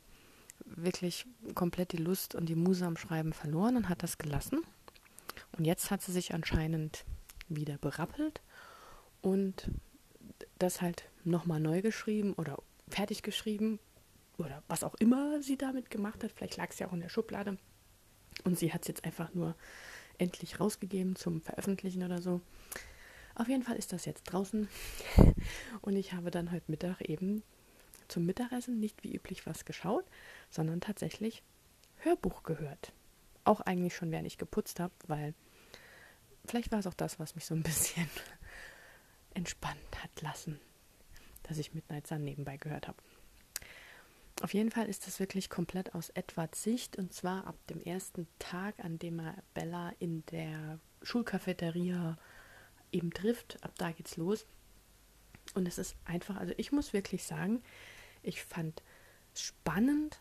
wirklich 0.65 1.25
komplett 1.55 1.93
die 1.93 1.97
Lust 1.97 2.35
und 2.35 2.47
die 2.47 2.55
Muse 2.55 2.85
am 2.85 2.97
Schreiben 2.97 3.33
verloren 3.33 3.77
und 3.77 3.89
hat 3.89 4.03
das 4.03 4.17
gelassen. 4.17 4.61
Und 5.57 5.65
jetzt 5.65 5.91
hat 5.91 6.01
sie 6.01 6.11
sich 6.11 6.33
anscheinend 6.33 7.05
wieder 7.47 7.77
berappelt 7.77 8.41
und 9.21 9.71
das 10.57 10.81
halt 10.81 11.09
nochmal 11.23 11.59
neu 11.59 11.81
geschrieben 11.81 12.33
oder 12.33 12.61
fertig 12.87 13.23
geschrieben 13.23 13.79
oder 14.37 14.63
was 14.67 14.83
auch 14.83 14.95
immer 14.95 15.41
sie 15.41 15.57
damit 15.57 15.89
gemacht 15.89 16.23
hat. 16.23 16.31
Vielleicht 16.31 16.57
lag 16.57 16.69
es 16.69 16.79
ja 16.79 16.87
auch 16.87 16.93
in 16.93 17.01
der 17.01 17.09
Schublade. 17.09 17.57
Und 18.43 18.57
sie 18.57 18.71
hat 18.71 18.81
es 18.81 18.87
jetzt 18.87 19.03
einfach 19.03 19.33
nur 19.33 19.55
endlich 20.17 20.59
rausgegeben 20.59 21.15
zum 21.15 21.41
Veröffentlichen 21.41 22.03
oder 22.03 22.21
so. 22.21 22.41
Auf 23.35 23.47
jeden 23.47 23.63
Fall 23.63 23.77
ist 23.77 23.93
das 23.93 24.05
jetzt 24.05 24.23
draußen. 24.23 24.67
Und 25.81 25.95
ich 25.95 26.13
habe 26.13 26.31
dann 26.31 26.51
heute 26.51 26.69
Mittag 26.69 27.01
eben 27.01 27.43
zum 28.07 28.25
Mittagessen 28.25 28.79
nicht 28.79 29.03
wie 29.03 29.15
üblich 29.15 29.45
was 29.45 29.65
geschaut, 29.65 30.05
sondern 30.49 30.81
tatsächlich 30.81 31.43
Hörbuch 31.97 32.43
gehört. 32.43 32.91
Auch 33.43 33.61
eigentlich 33.61 33.95
schon, 33.95 34.11
während 34.11 34.27
ich 34.27 34.37
geputzt 34.37 34.79
habe, 34.79 34.93
weil 35.07 35.33
vielleicht 36.45 36.71
war 36.71 36.79
es 36.79 36.87
auch 36.87 36.93
das, 36.93 37.19
was 37.19 37.35
mich 37.35 37.45
so 37.45 37.55
ein 37.55 37.63
bisschen 37.63 38.09
entspannt 39.33 40.03
hat 40.03 40.21
lassen, 40.21 40.59
dass 41.43 41.57
ich 41.57 41.73
Midnight 41.73 42.07
Sun 42.07 42.23
nebenbei 42.23 42.57
gehört 42.57 42.87
habe. 42.87 42.97
Auf 44.41 44.53
jeden 44.53 44.71
Fall 44.71 44.87
ist 44.87 45.05
das 45.05 45.19
wirklich 45.19 45.49
komplett 45.49 45.93
aus 45.93 46.09
Edwards 46.11 46.63
Sicht 46.63 46.97
und 46.97 47.13
zwar 47.13 47.45
ab 47.45 47.55
dem 47.69 47.81
ersten 47.81 48.27
Tag, 48.39 48.79
an 48.79 48.97
dem 48.97 49.19
er 49.19 49.35
Bella 49.53 49.91
in 49.99 50.25
der 50.27 50.79
Schulcafeteria 51.01 52.17
eben 52.91 53.11
trifft. 53.11 53.61
Ab 53.63 53.73
da 53.77 53.91
geht's 53.91 54.15
los. 54.15 54.45
Und 55.55 55.67
es 55.67 55.77
ist 55.77 55.95
einfach, 56.05 56.37
also 56.37 56.53
ich 56.57 56.71
muss 56.71 56.93
wirklich 56.93 57.23
sagen, 57.23 57.61
ich 58.23 58.41
fand 58.43 58.81
spannend, 59.35 60.19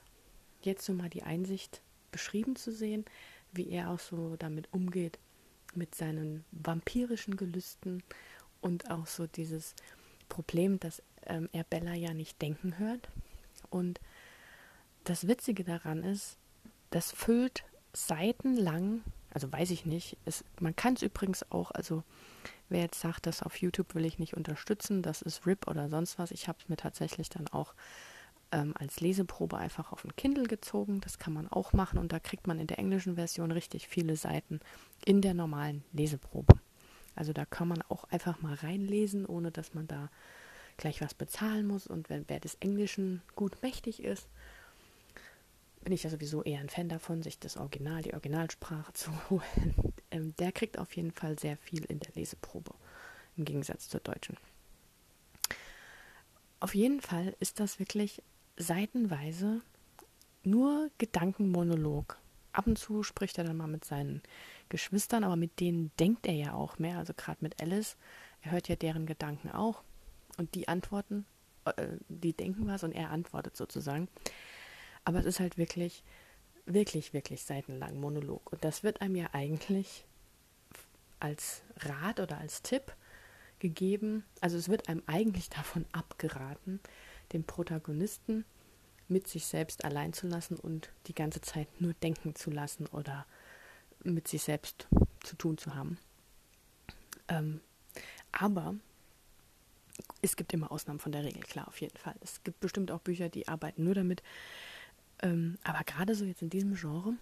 jetzt 0.62 0.84
so 0.84 0.92
mal 0.92 1.10
die 1.10 1.22
Einsicht 1.22 1.82
beschrieben 2.10 2.56
zu 2.56 2.72
sehen, 2.72 3.04
wie 3.52 3.70
er 3.70 3.90
auch 3.90 3.98
so 3.98 4.36
damit 4.36 4.72
umgeht, 4.72 5.18
mit 5.74 5.94
seinen 5.94 6.44
vampirischen 6.50 7.36
Gelüsten 7.36 8.02
und 8.60 8.90
auch 8.90 9.06
so 9.06 9.26
dieses 9.26 9.74
Problem, 10.28 10.80
dass 10.80 11.02
ähm, 11.26 11.48
er 11.52 11.64
Bella 11.64 11.94
ja 11.94 12.14
nicht 12.14 12.40
denken 12.42 12.78
hört. 12.78 13.08
Und 13.70 14.00
das 15.04 15.26
Witzige 15.26 15.64
daran 15.64 16.02
ist, 16.02 16.36
das 16.90 17.12
füllt 17.12 17.64
seitenlang, 17.92 19.02
also 19.30 19.50
weiß 19.50 19.70
ich 19.70 19.86
nicht, 19.86 20.16
es, 20.24 20.44
man 20.60 20.76
kann 20.76 20.94
es 20.94 21.02
übrigens 21.02 21.50
auch, 21.50 21.70
also 21.70 22.02
wer 22.68 22.82
jetzt 22.82 23.00
sagt, 23.00 23.26
das 23.26 23.42
auf 23.42 23.56
YouTube 23.56 23.94
will 23.94 24.04
ich 24.04 24.18
nicht 24.18 24.34
unterstützen, 24.34 25.02
das 25.02 25.22
ist 25.22 25.46
RIP 25.46 25.66
oder 25.68 25.88
sonst 25.88 26.18
was, 26.18 26.30
ich 26.30 26.48
habe 26.48 26.58
es 26.60 26.68
mir 26.68 26.76
tatsächlich 26.76 27.28
dann 27.28 27.48
auch 27.48 27.74
ähm, 28.52 28.74
als 28.78 29.00
Leseprobe 29.00 29.56
einfach 29.56 29.92
auf 29.92 30.04
ein 30.04 30.16
Kindle 30.16 30.44
gezogen. 30.44 31.00
Das 31.00 31.18
kann 31.18 31.32
man 31.32 31.48
auch 31.48 31.72
machen 31.72 31.98
und 31.98 32.12
da 32.12 32.18
kriegt 32.18 32.46
man 32.46 32.58
in 32.58 32.66
der 32.66 32.78
englischen 32.78 33.16
Version 33.16 33.50
richtig 33.50 33.88
viele 33.88 34.16
Seiten 34.16 34.60
in 35.04 35.20
der 35.20 35.34
normalen 35.34 35.84
Leseprobe. 35.92 36.58
Also 37.14 37.32
da 37.32 37.44
kann 37.44 37.68
man 37.68 37.82
auch 37.82 38.04
einfach 38.04 38.40
mal 38.40 38.54
reinlesen, 38.54 39.26
ohne 39.26 39.50
dass 39.50 39.74
man 39.74 39.86
da 39.88 40.08
gleich 40.76 41.00
was 41.00 41.14
bezahlen 41.14 41.66
muss. 41.66 41.86
Und 41.86 42.08
wenn 42.08 42.28
wer 42.28 42.40
des 42.40 42.54
Englischen 42.56 43.22
gut 43.34 43.60
mächtig 43.62 44.02
ist, 44.02 44.28
bin 45.82 45.92
ich 45.92 46.04
ja 46.04 46.10
sowieso 46.10 46.42
eher 46.42 46.60
ein 46.60 46.68
Fan 46.68 46.88
davon, 46.88 47.22
sich 47.22 47.38
das 47.38 47.56
Original, 47.56 48.02
die 48.02 48.12
Originalsprache 48.12 48.92
zu 48.94 49.10
holen. 49.30 49.94
Ähm, 50.10 50.34
der 50.36 50.52
kriegt 50.52 50.78
auf 50.78 50.94
jeden 50.96 51.12
Fall 51.12 51.38
sehr 51.38 51.56
viel 51.56 51.84
in 51.84 52.00
der 52.00 52.14
Leseprobe, 52.14 52.72
im 53.36 53.44
Gegensatz 53.44 53.88
zur 53.88 54.00
deutschen. 54.00 54.36
Auf 56.60 56.74
jeden 56.74 57.00
Fall 57.00 57.36
ist 57.40 57.60
das 57.60 57.78
wirklich 57.78 58.22
seitenweise 58.58 59.62
nur 60.42 60.90
Gedankenmonolog. 60.98 62.18
Ab 62.52 62.66
und 62.66 62.78
zu 62.78 63.02
spricht 63.02 63.38
er 63.38 63.44
dann 63.44 63.56
mal 63.56 63.68
mit 63.68 63.84
seinen 63.84 64.22
Geschwistern, 64.68 65.24
aber 65.24 65.36
mit 65.36 65.60
denen 65.60 65.92
denkt 65.98 66.26
er 66.26 66.34
ja 66.34 66.54
auch 66.54 66.78
mehr. 66.78 66.98
Also 66.98 67.14
gerade 67.14 67.38
mit 67.40 67.62
Alice, 67.62 67.96
er 68.42 68.52
hört 68.52 68.68
ja 68.68 68.76
deren 68.76 69.06
Gedanken 69.06 69.50
auch 69.50 69.82
und 70.38 70.54
die 70.54 70.68
antworten, 70.68 71.24
äh, 71.64 71.88
die 72.08 72.32
denken 72.32 72.66
was 72.66 72.82
und 72.82 72.92
er 72.92 73.10
antwortet 73.10 73.56
sozusagen. 73.56 74.08
Aber 75.04 75.20
es 75.20 75.26
ist 75.26 75.40
halt 75.40 75.56
wirklich, 75.56 76.02
wirklich, 76.66 77.12
wirklich 77.12 77.42
seitenlang 77.42 78.00
Monolog. 78.00 78.52
Und 78.52 78.64
das 78.64 78.82
wird 78.82 79.00
einem 79.00 79.16
ja 79.16 79.28
eigentlich 79.32 80.04
als 81.20 81.62
Rat 81.76 82.20
oder 82.20 82.38
als 82.38 82.62
Tipp 82.62 82.94
gegeben. 83.58 84.24
Also 84.40 84.56
es 84.56 84.68
wird 84.68 84.88
einem 84.88 85.02
eigentlich 85.06 85.50
davon 85.50 85.84
abgeraten, 85.92 86.80
den 87.32 87.44
Protagonisten 87.44 88.44
mit 89.08 89.26
sich 89.26 89.46
selbst 89.46 89.84
allein 89.84 90.12
zu 90.12 90.26
lassen 90.26 90.56
und 90.56 90.90
die 91.06 91.14
ganze 91.14 91.40
Zeit 91.40 91.68
nur 91.80 91.94
denken 91.94 92.34
zu 92.34 92.50
lassen 92.50 92.86
oder 92.86 93.26
mit 94.04 94.28
sich 94.28 94.42
selbst 94.42 94.86
zu 95.22 95.36
tun 95.36 95.58
zu 95.58 95.74
haben. 95.74 95.98
Ähm, 97.28 97.60
aber 98.32 98.74
es 100.22 100.36
gibt 100.36 100.52
immer 100.52 100.70
Ausnahmen 100.70 101.00
von 101.00 101.12
der 101.12 101.24
Regel, 101.24 101.40
klar, 101.42 101.68
auf 101.68 101.80
jeden 101.80 101.96
Fall. 101.96 102.14
Es 102.20 102.42
gibt 102.44 102.60
bestimmt 102.60 102.90
auch 102.90 103.00
Bücher, 103.00 103.28
die 103.28 103.48
arbeiten 103.48 103.84
nur 103.84 103.94
damit. 103.94 104.22
Ähm, 105.22 105.58
aber 105.64 105.82
gerade 105.84 106.14
so 106.14 106.24
jetzt 106.24 106.42
in 106.42 106.50
diesem 106.50 106.74
Genre, 106.74 107.14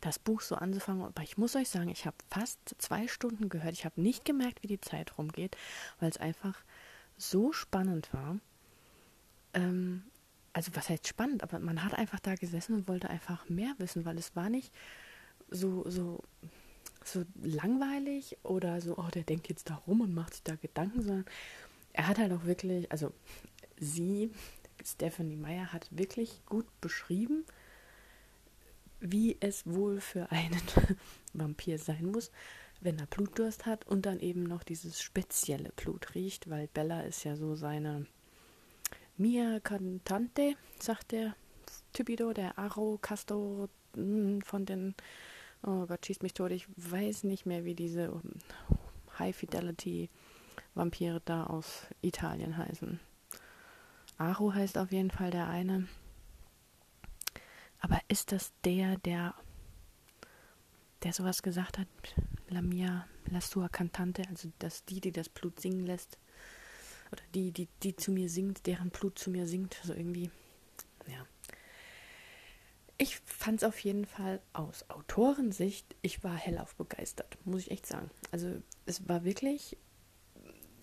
das 0.00 0.18
Buch 0.18 0.42
so 0.42 0.54
anzufangen, 0.54 1.02
aber 1.02 1.22
ich 1.22 1.38
muss 1.38 1.56
euch 1.56 1.68
sagen, 1.68 1.88
ich 1.88 2.06
habe 2.06 2.16
fast 2.30 2.74
zwei 2.78 3.08
Stunden 3.08 3.48
gehört. 3.48 3.72
Ich 3.72 3.84
habe 3.84 4.00
nicht 4.00 4.24
gemerkt, 4.24 4.62
wie 4.62 4.68
die 4.68 4.80
Zeit 4.80 5.16
rumgeht, 5.18 5.56
weil 5.98 6.10
es 6.10 6.18
einfach 6.18 6.62
so 7.16 7.52
spannend 7.52 8.12
war. 8.12 8.38
Ähm, 9.54 10.04
also 10.52 10.70
was 10.74 10.88
heißt 10.88 11.08
spannend, 11.08 11.42
aber 11.42 11.58
man 11.58 11.84
hat 11.84 11.94
einfach 11.94 12.20
da 12.20 12.34
gesessen 12.36 12.74
und 12.74 12.88
wollte 12.88 13.10
einfach 13.10 13.48
mehr 13.48 13.74
wissen, 13.78 14.04
weil 14.04 14.18
es 14.18 14.36
war 14.36 14.48
nicht 14.48 14.72
so, 15.50 15.88
so, 15.88 16.22
so 17.04 17.24
langweilig 17.42 18.38
oder 18.44 18.80
so, 18.80 18.96
oh, 18.96 19.08
der 19.12 19.24
denkt 19.24 19.48
jetzt 19.48 19.68
da 19.68 19.74
rum 19.74 20.00
und 20.00 20.14
macht 20.14 20.34
sich 20.34 20.42
da 20.44 20.54
Gedanken, 20.54 21.02
sondern 21.02 21.24
er 21.92 22.08
hat 22.08 22.18
halt 22.18 22.32
auch 22.32 22.44
wirklich, 22.44 22.90
also 22.92 23.12
sie, 23.78 24.30
Stephanie 24.84 25.36
Meyer, 25.36 25.72
hat 25.72 25.88
wirklich 25.90 26.44
gut 26.46 26.66
beschrieben, 26.80 27.44
wie 29.00 29.36
es 29.40 29.66
wohl 29.66 30.00
für 30.00 30.30
einen 30.30 30.62
Vampir 31.32 31.78
sein 31.78 32.06
muss, 32.06 32.30
wenn 32.84 32.98
er 32.98 33.06
Blutdurst 33.06 33.64
hat 33.64 33.86
und 33.86 34.04
dann 34.04 34.20
eben 34.20 34.42
noch 34.42 34.62
dieses 34.62 35.02
spezielle 35.02 35.70
Blut 35.74 36.14
riecht, 36.14 36.50
weil 36.50 36.68
Bella 36.68 37.00
ist 37.00 37.24
ja 37.24 37.34
so 37.34 37.54
seine 37.56 38.06
Mia 39.16 39.58
Cantante, 39.60 40.54
sagt 40.78 41.12
der 41.12 41.34
Typido, 41.94 42.32
der 42.34 42.58
Aro 42.58 42.98
Casto 43.00 43.68
hm, 43.94 44.42
von 44.42 44.66
den, 44.66 44.94
oh 45.62 45.86
Gott, 45.86 46.04
schießt 46.04 46.22
mich 46.22 46.34
tot, 46.34 46.50
ich 46.50 46.66
weiß 46.76 47.24
nicht 47.24 47.46
mehr, 47.46 47.64
wie 47.64 47.74
diese 47.74 48.20
High 49.18 49.34
Fidelity 49.34 50.10
Vampire 50.74 51.22
da 51.24 51.44
aus 51.44 51.86
Italien 52.02 52.56
heißen. 52.56 53.00
Aro 54.18 54.52
heißt 54.52 54.76
auf 54.76 54.92
jeden 54.92 55.10
Fall 55.10 55.30
der 55.30 55.48
eine. 55.48 55.88
Aber 57.80 57.98
ist 58.08 58.32
das 58.32 58.52
der, 58.64 58.98
der, 58.98 59.34
der 61.02 61.12
sowas 61.12 61.42
gesagt 61.42 61.78
hat? 61.78 61.88
La 62.54 62.62
mia, 62.62 63.08
la 63.32 63.40
sua 63.40 63.68
cantante, 63.68 64.22
also 64.28 64.48
dass 64.60 64.84
die, 64.84 65.00
die 65.00 65.10
das 65.10 65.28
Blut 65.28 65.58
singen 65.58 65.84
lässt, 65.84 66.18
oder 67.10 67.22
die, 67.34 67.50
die, 67.50 67.66
die 67.82 67.96
zu 67.96 68.12
mir 68.12 68.28
singt, 68.28 68.66
deren 68.66 68.90
Blut 68.90 69.18
zu 69.18 69.30
mir 69.30 69.48
singt, 69.48 69.76
so 69.82 69.92
irgendwie. 69.92 70.30
Ja. 71.08 71.26
Ich 72.96 73.16
fand 73.24 73.60
es 73.60 73.64
auf 73.64 73.80
jeden 73.80 74.04
Fall 74.06 74.40
aus 74.52 74.88
Autorensicht, 74.88 75.96
ich 76.00 76.22
war 76.22 76.36
hellauf 76.36 76.76
begeistert, 76.76 77.36
muss 77.44 77.62
ich 77.62 77.72
echt 77.72 77.86
sagen. 77.86 78.08
Also 78.30 78.62
es 78.86 79.08
war 79.08 79.24
wirklich, 79.24 79.76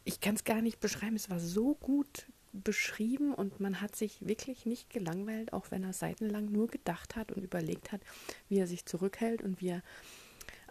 ich 0.04 0.20
kann 0.20 0.36
es 0.36 0.44
gar 0.44 0.62
nicht 0.62 0.82
beschreiben, 0.82 1.16
es 1.16 1.30
war 1.30 1.40
so 1.40 1.76
gut 1.76 2.28
beschrieben 2.52 3.34
und 3.34 3.62
man 3.62 3.80
hat 3.80 3.96
sich 3.96 4.28
wirklich 4.28 4.66
nicht 4.66 4.90
gelangweilt, 4.90 5.54
auch 5.54 5.72
wenn 5.72 5.86
er 5.86 5.94
seitenlang 5.94 6.52
nur 6.52 6.68
gedacht 6.68 7.16
hat 7.16 7.32
und 7.32 7.44
überlegt 7.44 7.94
hat, 7.94 8.02
wie 8.50 8.60
er 8.60 8.68
sich 8.68 8.86
zurückhält 8.86 9.42
und 9.42 9.62
wie 9.62 9.70
er 9.70 9.84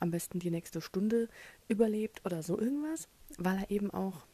am 0.00 0.11
besten 0.11 0.38
die 0.38 0.50
nächste 0.50 0.80
Stunde 0.80 1.28
überlebt 1.69 2.25
oder 2.25 2.42
so 2.42 2.59
irgendwas, 2.59 3.09
weil 3.38 3.59
er 3.59 3.71
eben 3.71 3.90
auch 3.90 4.26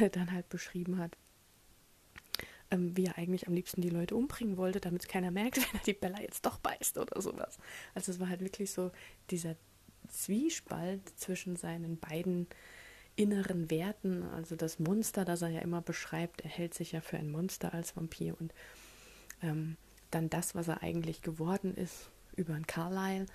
dann 0.12 0.32
halt 0.32 0.48
beschrieben 0.48 0.98
hat, 0.98 1.16
ähm, 2.70 2.96
wie 2.96 3.06
er 3.06 3.18
eigentlich 3.18 3.46
am 3.46 3.54
liebsten 3.54 3.80
die 3.80 3.90
Leute 3.90 4.16
umbringen 4.16 4.56
wollte, 4.56 4.80
damit 4.80 5.08
keiner 5.08 5.30
merkt, 5.30 5.56
wenn 5.72 5.80
er 5.80 5.84
die 5.84 5.94
Bella 5.94 6.20
jetzt 6.20 6.44
doch 6.44 6.58
beißt 6.58 6.98
oder 6.98 7.20
sowas. 7.20 7.58
Also 7.94 8.12
es 8.12 8.20
war 8.20 8.28
halt 8.28 8.40
wirklich 8.40 8.70
so 8.70 8.90
dieser 9.30 9.56
Zwiespalt 10.08 11.02
zwischen 11.18 11.56
seinen 11.56 11.98
beiden 11.98 12.46
inneren 13.16 13.68
Werten, 13.68 14.22
also 14.22 14.54
das 14.54 14.78
Monster, 14.78 15.24
das 15.24 15.42
er 15.42 15.48
ja 15.48 15.60
immer 15.60 15.82
beschreibt, 15.82 16.42
er 16.42 16.50
hält 16.50 16.72
sich 16.72 16.92
ja 16.92 17.00
für 17.00 17.18
ein 17.18 17.30
Monster 17.30 17.74
als 17.74 17.96
Vampir 17.96 18.36
und 18.38 18.54
ähm, 19.42 19.76
dann 20.10 20.30
das, 20.30 20.54
was 20.54 20.68
er 20.68 20.82
eigentlich 20.82 21.20
geworden 21.20 21.74
ist, 21.74 22.10
über 22.36 22.54
einen 22.54 22.66
Carlyle 22.66 23.26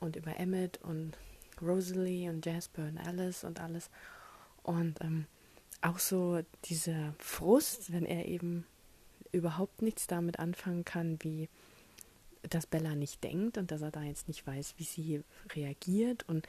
und 0.00 0.16
über 0.16 0.38
Emmett 0.38 0.78
und 0.82 1.12
Rosalie 1.60 2.30
und 2.30 2.44
Jasper 2.44 2.86
und 2.86 2.98
Alice 2.98 3.44
und 3.44 3.60
alles. 3.60 3.90
Und 4.62 5.00
ähm, 5.00 5.26
auch 5.80 5.98
so 5.98 6.40
dieser 6.64 7.14
Frust, 7.18 7.92
wenn 7.92 8.04
er 8.04 8.26
eben 8.26 8.66
überhaupt 9.32 9.82
nichts 9.82 10.06
damit 10.06 10.38
anfangen 10.38 10.84
kann, 10.84 11.18
wie 11.22 11.48
dass 12.42 12.66
Bella 12.66 12.94
nicht 12.94 13.22
denkt 13.24 13.58
und 13.58 13.70
dass 13.70 13.82
er 13.82 13.90
da 13.90 14.02
jetzt 14.02 14.28
nicht 14.28 14.46
weiß, 14.46 14.74
wie 14.76 14.84
sie 14.84 15.22
reagiert. 15.54 16.24
Und 16.28 16.46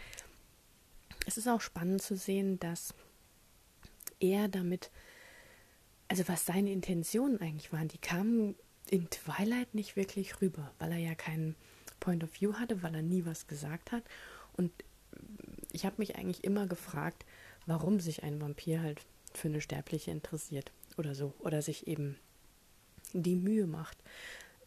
es 1.25 1.37
ist 1.37 1.47
auch 1.47 1.61
spannend 1.61 2.01
zu 2.01 2.15
sehen, 2.15 2.59
dass 2.59 2.93
er 4.19 4.47
damit, 4.47 4.91
also 6.07 6.27
was 6.27 6.45
seine 6.45 6.71
Intentionen 6.71 7.41
eigentlich 7.41 7.73
waren, 7.73 7.87
die 7.87 7.97
kamen 7.97 8.55
in 8.89 9.09
Twilight 9.09 9.73
nicht 9.73 9.95
wirklich 9.95 10.41
rüber, 10.41 10.71
weil 10.79 10.91
er 10.91 10.97
ja 10.97 11.15
keinen 11.15 11.55
Point 11.99 12.23
of 12.23 12.39
View 12.39 12.53
hatte, 12.53 12.81
weil 12.83 12.95
er 12.95 13.01
nie 13.01 13.25
was 13.25 13.47
gesagt 13.47 13.91
hat. 13.91 14.03
Und 14.53 14.71
ich 15.71 15.85
habe 15.85 15.95
mich 15.99 16.15
eigentlich 16.15 16.43
immer 16.43 16.67
gefragt, 16.67 17.25
warum 17.65 17.99
sich 17.99 18.23
ein 18.23 18.41
Vampir 18.41 18.81
halt 18.81 19.01
für 19.33 19.47
eine 19.47 19.61
Sterbliche 19.61 20.11
interessiert 20.11 20.71
oder 20.97 21.15
so. 21.15 21.33
Oder 21.39 21.61
sich 21.61 21.87
eben 21.87 22.17
die 23.13 23.35
Mühe 23.35 23.67
macht, 23.67 23.97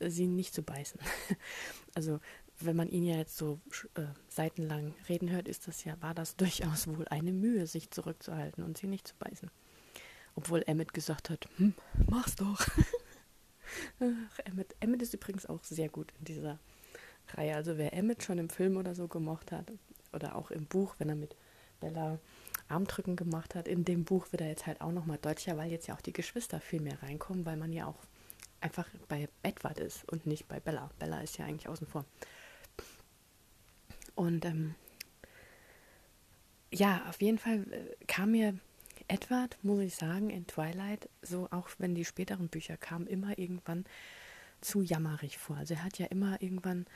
sie 0.00 0.26
nicht 0.26 0.54
zu 0.54 0.62
beißen. 0.62 1.00
also 1.94 2.20
wenn 2.60 2.76
man 2.76 2.88
ihn 2.88 3.04
ja 3.04 3.16
jetzt 3.16 3.36
so 3.36 3.60
äh, 3.94 4.04
seitenlang 4.28 4.94
reden 5.08 5.30
hört, 5.30 5.48
ist 5.48 5.66
das 5.68 5.84
ja, 5.84 6.00
war 6.00 6.14
das 6.14 6.36
durchaus 6.36 6.86
wohl 6.86 7.06
eine 7.08 7.32
Mühe, 7.32 7.66
sich 7.66 7.90
zurückzuhalten 7.90 8.64
und 8.64 8.78
sie 8.78 8.86
nicht 8.86 9.08
zu 9.08 9.14
beißen. 9.18 9.50
Obwohl 10.34 10.62
Emmett 10.66 10.94
gesagt 10.94 11.28
hat, 11.30 11.48
hm, 11.56 11.74
mach's 12.08 12.36
doch. 12.36 12.60
Ach, 14.00 14.38
Emmett, 14.44 14.74
Emmett 14.80 15.02
ist 15.02 15.14
übrigens 15.14 15.46
auch 15.46 15.62
sehr 15.64 15.88
gut 15.88 16.12
in 16.18 16.24
dieser 16.26 16.58
Reihe. 17.28 17.54
Also 17.54 17.78
wer 17.78 17.92
Emmett 17.94 18.22
schon 18.22 18.38
im 18.38 18.50
Film 18.50 18.76
oder 18.76 18.94
so 18.94 19.08
gemocht 19.08 19.52
hat, 19.52 19.72
oder 20.12 20.36
auch 20.36 20.50
im 20.50 20.66
Buch, 20.66 20.94
wenn 20.98 21.08
er 21.08 21.14
mit 21.14 21.36
Bella 21.80 22.18
Armdrücken 22.68 23.16
gemacht 23.16 23.54
hat, 23.54 23.68
in 23.68 23.84
dem 23.84 24.04
Buch 24.04 24.30
wird 24.30 24.42
er 24.42 24.48
jetzt 24.48 24.66
halt 24.66 24.80
auch 24.80 24.92
nochmal 24.92 25.18
deutlicher, 25.18 25.56
weil 25.56 25.70
jetzt 25.70 25.88
ja 25.88 25.94
auch 25.94 26.00
die 26.00 26.12
Geschwister 26.12 26.60
viel 26.60 26.80
mehr 26.80 27.02
reinkommen, 27.02 27.44
weil 27.44 27.56
man 27.56 27.72
ja 27.72 27.86
auch 27.86 27.98
einfach 28.60 28.88
bei 29.08 29.28
Edward 29.42 29.78
ist 29.78 30.08
und 30.10 30.26
nicht 30.26 30.48
bei 30.48 30.60
Bella. 30.60 30.90
Bella 30.98 31.20
ist 31.20 31.38
ja 31.38 31.46
eigentlich 31.46 31.68
außen 31.68 31.86
vor. 31.86 32.04
Und 34.14 34.44
ähm, 34.44 34.74
ja, 36.72 37.02
auf 37.08 37.20
jeden 37.20 37.38
Fall 37.38 37.66
äh, 37.72 38.04
kam 38.06 38.32
mir 38.32 38.56
Edward, 39.08 39.58
muss 39.62 39.80
ich 39.80 39.96
sagen, 39.96 40.30
in 40.30 40.46
Twilight, 40.46 41.08
so 41.22 41.48
auch 41.50 41.68
wenn 41.78 41.94
die 41.94 42.04
späteren 42.04 42.48
Bücher 42.48 42.76
kamen, 42.76 43.06
immer 43.06 43.38
irgendwann 43.38 43.84
zu 44.60 44.80
jammerig 44.80 45.38
vor. 45.38 45.56
Also 45.56 45.74
er 45.74 45.84
hat 45.84 45.98
ja 45.98 46.06
immer 46.06 46.40
irgendwann 46.40 46.86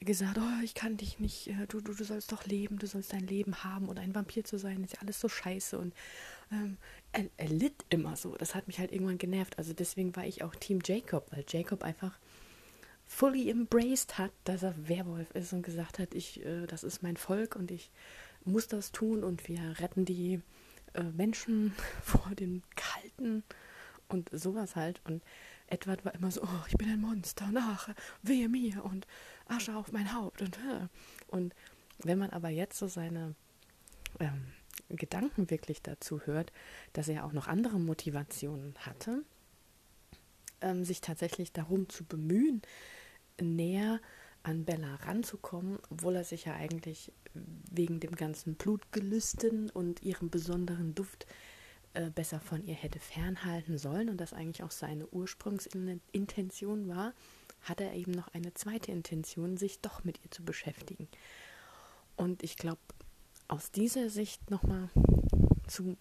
gesagt, 0.00 0.38
oh, 0.38 0.62
ich 0.62 0.74
kann 0.74 0.96
dich 0.96 1.18
nicht, 1.18 1.48
äh, 1.48 1.66
du, 1.68 1.80
du, 1.80 1.94
du 1.94 2.04
sollst 2.04 2.32
doch 2.32 2.44
leben, 2.46 2.78
du 2.78 2.86
sollst 2.86 3.12
dein 3.12 3.26
Leben 3.26 3.64
haben 3.64 3.88
und 3.88 3.98
ein 3.98 4.14
Vampir 4.14 4.44
zu 4.44 4.58
sein, 4.58 4.82
ist 4.84 4.94
ja 4.94 5.00
alles 5.00 5.20
so 5.20 5.28
scheiße. 5.28 5.78
Und 5.78 5.94
ähm, 6.52 6.76
er, 7.12 7.26
er, 7.36 7.48
litt 7.48 7.84
immer 7.90 8.16
so. 8.16 8.34
Das 8.36 8.54
hat 8.54 8.66
mich 8.66 8.78
halt 8.78 8.92
irgendwann 8.92 9.18
genervt. 9.18 9.58
Also 9.58 9.72
deswegen 9.72 10.14
war 10.16 10.26
ich 10.26 10.42
auch 10.42 10.54
Team 10.54 10.80
Jacob, 10.84 11.30
weil 11.30 11.44
Jacob 11.48 11.82
einfach 11.82 12.18
fully 13.06 13.50
embraced 13.50 14.18
hat, 14.18 14.32
dass 14.44 14.62
er 14.62 14.88
Werwolf 14.88 15.30
ist 15.32 15.52
und 15.52 15.62
gesagt 15.62 15.98
hat, 15.98 16.14
ich, 16.14 16.44
äh, 16.44 16.66
das 16.66 16.84
ist 16.84 17.02
mein 17.02 17.16
Volk 17.16 17.56
und 17.56 17.70
ich 17.70 17.90
muss 18.44 18.66
das 18.68 18.92
tun 18.92 19.24
und 19.24 19.48
wir 19.48 19.78
retten 19.80 20.04
die 20.04 20.40
äh, 20.94 21.02
Menschen 21.02 21.74
vor 22.02 22.32
den 22.34 22.62
Kalten 22.74 23.42
und 24.08 24.30
sowas 24.32 24.76
halt. 24.76 25.00
Und 25.04 25.22
Edward 25.66 26.04
war 26.04 26.14
immer 26.14 26.30
so, 26.30 26.42
oh, 26.42 26.64
ich 26.68 26.76
bin 26.76 26.90
ein 26.90 27.00
Monster, 27.00 27.50
nach, 27.50 27.88
wehe 28.22 28.48
mir 28.48 28.84
und 28.84 29.06
Asche 29.46 29.74
auf 29.76 29.92
mein 29.92 30.14
Haupt 30.14 30.42
und 30.42 30.58
und 31.28 31.54
wenn 32.02 32.18
man 32.18 32.30
aber 32.30 32.48
jetzt 32.48 32.78
so 32.78 32.86
seine 32.86 33.34
ähm, 34.20 34.46
Gedanken 34.88 35.50
wirklich 35.50 35.82
dazu 35.82 36.20
hört, 36.22 36.52
dass 36.92 37.08
er 37.08 37.24
auch 37.24 37.32
noch 37.32 37.48
andere 37.48 37.78
Motivationen 37.78 38.74
hatte, 38.78 39.22
ähm, 40.60 40.84
sich 40.84 41.00
tatsächlich 41.00 41.52
darum 41.52 41.88
zu 41.88 42.04
bemühen, 42.04 42.62
näher 43.40 44.00
an 44.42 44.64
Bella 44.64 44.96
ranzukommen, 44.96 45.78
obwohl 45.90 46.16
er 46.16 46.24
sich 46.24 46.44
ja 46.44 46.54
eigentlich 46.54 47.12
wegen 47.70 48.00
dem 48.00 48.14
ganzen 48.14 48.54
Blutgelüsten 48.54 49.70
und 49.70 50.02
ihrem 50.02 50.30
besonderen 50.30 50.94
Duft 50.94 51.26
äh, 51.94 52.10
besser 52.10 52.40
von 52.40 52.64
ihr 52.64 52.74
hätte 52.74 52.98
fernhalten 52.98 53.78
sollen 53.78 54.08
und 54.08 54.18
das 54.18 54.32
eigentlich 54.32 54.62
auch 54.62 54.70
seine 54.70 55.06
Ursprungsintention 55.08 56.88
war, 56.88 57.14
hat 57.62 57.80
er 57.80 57.94
eben 57.94 58.12
noch 58.12 58.28
eine 58.34 58.52
zweite 58.54 58.92
Intention, 58.92 59.56
sich 59.56 59.80
doch 59.80 60.04
mit 60.04 60.22
ihr 60.24 60.30
zu 60.30 60.44
beschäftigen. 60.44 61.08
Und 62.16 62.42
ich 62.42 62.56
glaube, 62.56 62.80
aus 63.48 63.70
dieser 63.70 64.10
Sicht 64.10 64.50
nochmal 64.50 64.90
zu 65.66 65.96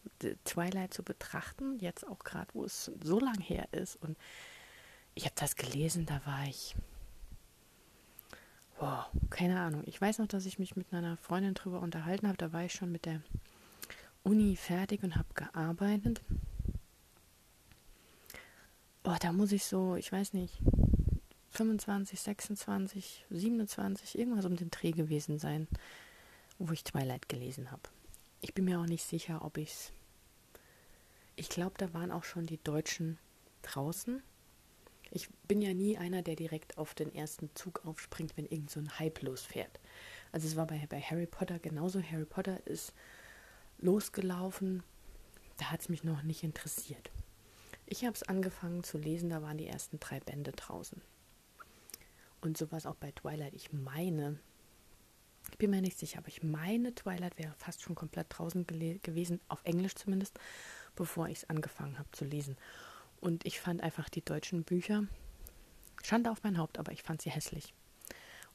Twilight 0.46 0.94
zu 0.94 1.04
betrachten, 1.04 1.78
jetzt 1.80 2.06
auch 2.08 2.20
gerade, 2.20 2.50
wo 2.54 2.64
es 2.64 2.92
so 3.02 3.20
lang 3.20 3.40
her 3.40 3.68
ist 3.72 3.96
und 3.98 4.18
ich 5.16 5.26
habe 5.26 5.36
das 5.38 5.56
gelesen, 5.56 6.06
da 6.06 6.22
war 6.26 6.46
ich, 6.48 6.76
wow, 8.80 9.06
keine 9.30 9.60
Ahnung. 9.60 9.84
Ich 9.86 10.02
weiß 10.02 10.18
noch, 10.18 10.28
dass 10.28 10.46
ich 10.46 10.58
mich 10.58 10.76
mit 10.76 10.92
einer 10.92 11.18
Freundin 11.18 11.54
drüber 11.54 11.82
unterhalten 11.82 12.28
habe, 12.28 12.38
da 12.38 12.52
war 12.52 12.64
ich 12.64 12.74
schon 12.74 12.92
mit 12.92 13.06
der 13.06 13.22
Uni 14.24 14.56
fertig 14.56 15.04
und 15.04 15.16
habe 15.16 15.34
gearbeitet. 15.34 16.22
Oh, 19.04 19.16
da 19.20 19.34
muss 19.34 19.52
ich 19.52 19.66
so, 19.66 19.96
ich 19.96 20.12
weiß 20.12 20.34
nicht, 20.34 20.60
25, 21.52 22.20
26, 22.20 23.26
27, 23.30 24.18
irgendwas 24.18 24.46
um 24.46 24.56
den 24.56 24.72
Dreh 24.72 24.92
gewesen 24.92 25.40
sein, 25.40 25.68
wo 26.58 26.72
ich 26.72 26.84
Twilight 26.84 27.28
gelesen 27.28 27.70
habe. 27.70 27.84
Ich 28.42 28.54
bin 28.54 28.66
mir 28.66 28.80
auch 28.80 28.86
nicht 28.86 29.04
sicher, 29.04 29.44
ob 29.44 29.58
ich 29.58 29.72
es. 29.72 29.92
Ich 31.36 31.50
glaube, 31.50 31.76
da 31.78 31.94
waren 31.94 32.12
auch 32.12 32.24
schon 32.24 32.46
die 32.46 32.64
Deutschen 32.64 33.18
draußen. 33.62 34.22
Ich 35.12 35.30
bin 35.48 35.62
ja 35.62 35.74
nie 35.74 35.98
einer, 35.98 36.22
der 36.22 36.36
direkt 36.36 36.78
auf 36.78 36.94
den 36.96 37.14
ersten 37.14 37.50
Zug 37.56 37.86
aufspringt, 37.86 38.36
wenn 38.36 38.46
irgend 38.46 38.72
so 38.72 38.80
ein 38.80 39.00
Hype 39.00 39.22
losfährt. 39.22 39.80
Also 40.32 40.48
es 40.48 40.56
war 40.56 40.66
bei, 40.66 40.86
bei 40.90 41.02
Harry 41.02 41.28
Potter 41.28 41.60
genauso. 41.60 42.02
Harry 42.02 42.26
Potter 42.26 42.66
ist 42.66 42.94
losgelaufen. 43.84 44.84
Da 45.58 45.66
hat 45.72 45.82
es 45.82 45.90
mich 45.90 46.04
noch 46.04 46.24
nicht 46.24 46.44
interessiert. 46.44 47.12
Ich 47.86 48.06
habe 48.06 48.16
es 48.16 48.24
angefangen 48.24 48.84
zu 48.84 48.98
lesen, 48.98 49.30
da 49.30 49.42
waren 49.42 49.58
die 49.58 49.68
ersten 49.68 50.00
drei 50.00 50.20
Bände 50.20 50.52
draußen. 50.54 51.02
Und 52.42 52.58
sowas 52.58 52.86
auch 52.86 52.96
bei 52.96 53.12
Twilight. 53.12 53.54
Ich 53.54 53.72
meine, 53.72 54.40
ich 55.52 55.58
bin 55.58 55.70
mir 55.70 55.82
nicht 55.82 56.00
sicher, 56.00 56.20
aber 56.20 56.30
ich 56.30 56.44
meine, 56.44 56.96
Twilight 56.96 57.38
wäre 57.38 57.54
fast 57.58 57.82
schon 57.82 57.96
komplett 57.96 58.28
draußen 58.30 58.66
gewesen, 58.66 59.40
auf 59.50 59.64
Englisch 59.64 59.96
zumindest, 59.96 60.40
bevor 60.96 61.28
ich 61.28 61.40
es 61.40 61.50
angefangen 61.50 62.00
habe 62.00 62.10
zu 62.12 62.26
lesen. 62.26 62.58
Und 63.20 63.46
ich 63.46 63.60
fand 63.60 63.82
einfach 63.82 64.10
die 64.10 64.24
deutschen 64.24 64.64
Bücher, 64.64 65.06
Schande 66.04 66.32
auf 66.32 66.44
mein 66.44 66.58
Haupt, 66.58 66.80
aber 66.80 66.92
ich 66.92 67.04
fand 67.04 67.22
sie 67.22 67.32
hässlich. 67.32 67.74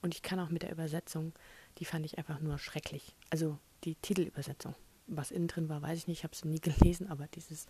Und 0.03 0.15
ich 0.15 0.23
kann 0.23 0.41
auch 0.41 0.51
mit 0.51 0.63
der 0.63 0.73
Übersetzung, 0.73 1.33
die 1.79 1.85
fand 1.85 2.05
ich 2.05 2.19
einfach 2.19 2.41
nur 2.41 2.59
schrecklich. 2.59 3.15
Also 3.31 3.59
die 3.85 3.95
Titelübersetzung. 3.95 4.75
Was 5.09 5.31
innen 5.31 5.49
drin 5.49 5.69
war, 5.69 5.83
weiß 5.83 5.99
ich 5.99 6.07
nicht, 6.07 6.19
ich 6.19 6.25
habe 6.25 6.37
sie 6.37 6.49
nie 6.49 6.61
gelesen, 6.61 7.09
aber 7.09 7.27
dieses 7.29 7.67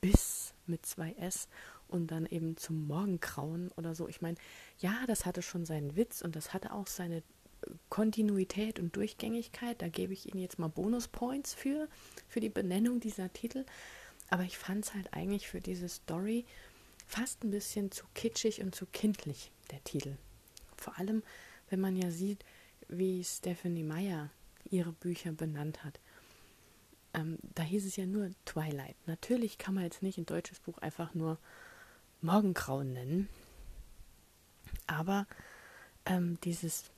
Biss 0.00 0.52
mit 0.66 0.84
zwei 0.84 1.12
S 1.12 1.48
und 1.88 2.10
dann 2.10 2.26
eben 2.26 2.56
zum 2.56 2.86
Morgengrauen 2.86 3.70
oder 3.76 3.94
so. 3.94 4.08
Ich 4.08 4.20
meine, 4.20 4.36
ja, 4.78 5.04
das 5.06 5.24
hatte 5.26 5.42
schon 5.42 5.64
seinen 5.64 5.96
Witz 5.96 6.22
und 6.22 6.34
das 6.36 6.52
hatte 6.52 6.72
auch 6.72 6.86
seine 6.86 7.18
äh, 7.18 7.22
Kontinuität 7.88 8.80
und 8.80 8.96
Durchgängigkeit. 8.96 9.80
Da 9.80 9.88
gebe 9.88 10.12
ich 10.12 10.26
Ihnen 10.26 10.42
jetzt 10.42 10.58
mal 10.58 10.68
Bonuspoints 10.68 11.54
für, 11.54 11.88
für 12.28 12.40
die 12.40 12.48
Benennung 12.48 13.00
dieser 13.00 13.32
Titel. 13.32 13.64
Aber 14.28 14.42
ich 14.42 14.58
fand 14.58 14.84
es 14.84 14.94
halt 14.94 15.12
eigentlich 15.12 15.48
für 15.48 15.60
diese 15.60 15.88
Story 15.88 16.44
fast 17.06 17.44
ein 17.44 17.50
bisschen 17.50 17.90
zu 17.90 18.04
kitschig 18.14 18.62
und 18.62 18.74
zu 18.74 18.86
kindlich, 18.86 19.52
der 19.70 19.84
Titel. 19.84 20.16
Vor 20.76 20.98
allem, 20.98 21.22
wenn 21.68 21.80
man 21.80 21.96
ja 21.96 22.10
sieht, 22.10 22.44
wie 22.88 23.22
Stephanie 23.22 23.84
Meyer 23.84 24.30
ihre 24.70 24.92
Bücher 24.92 25.32
benannt 25.32 25.84
hat. 25.84 26.00
Ähm, 27.14 27.38
da 27.54 27.62
hieß 27.62 27.84
es 27.86 27.96
ja 27.96 28.06
nur 28.06 28.30
Twilight. 28.44 28.96
Natürlich 29.06 29.58
kann 29.58 29.74
man 29.74 29.84
jetzt 29.84 30.02
nicht 30.02 30.18
ein 30.18 30.26
deutsches 30.26 30.60
Buch 30.60 30.78
einfach 30.78 31.14
nur 31.14 31.38
Morgengrauen 32.20 32.92
nennen. 32.92 33.28
Aber 34.86 35.26
ähm, 36.06 36.38
dieses 36.42 36.90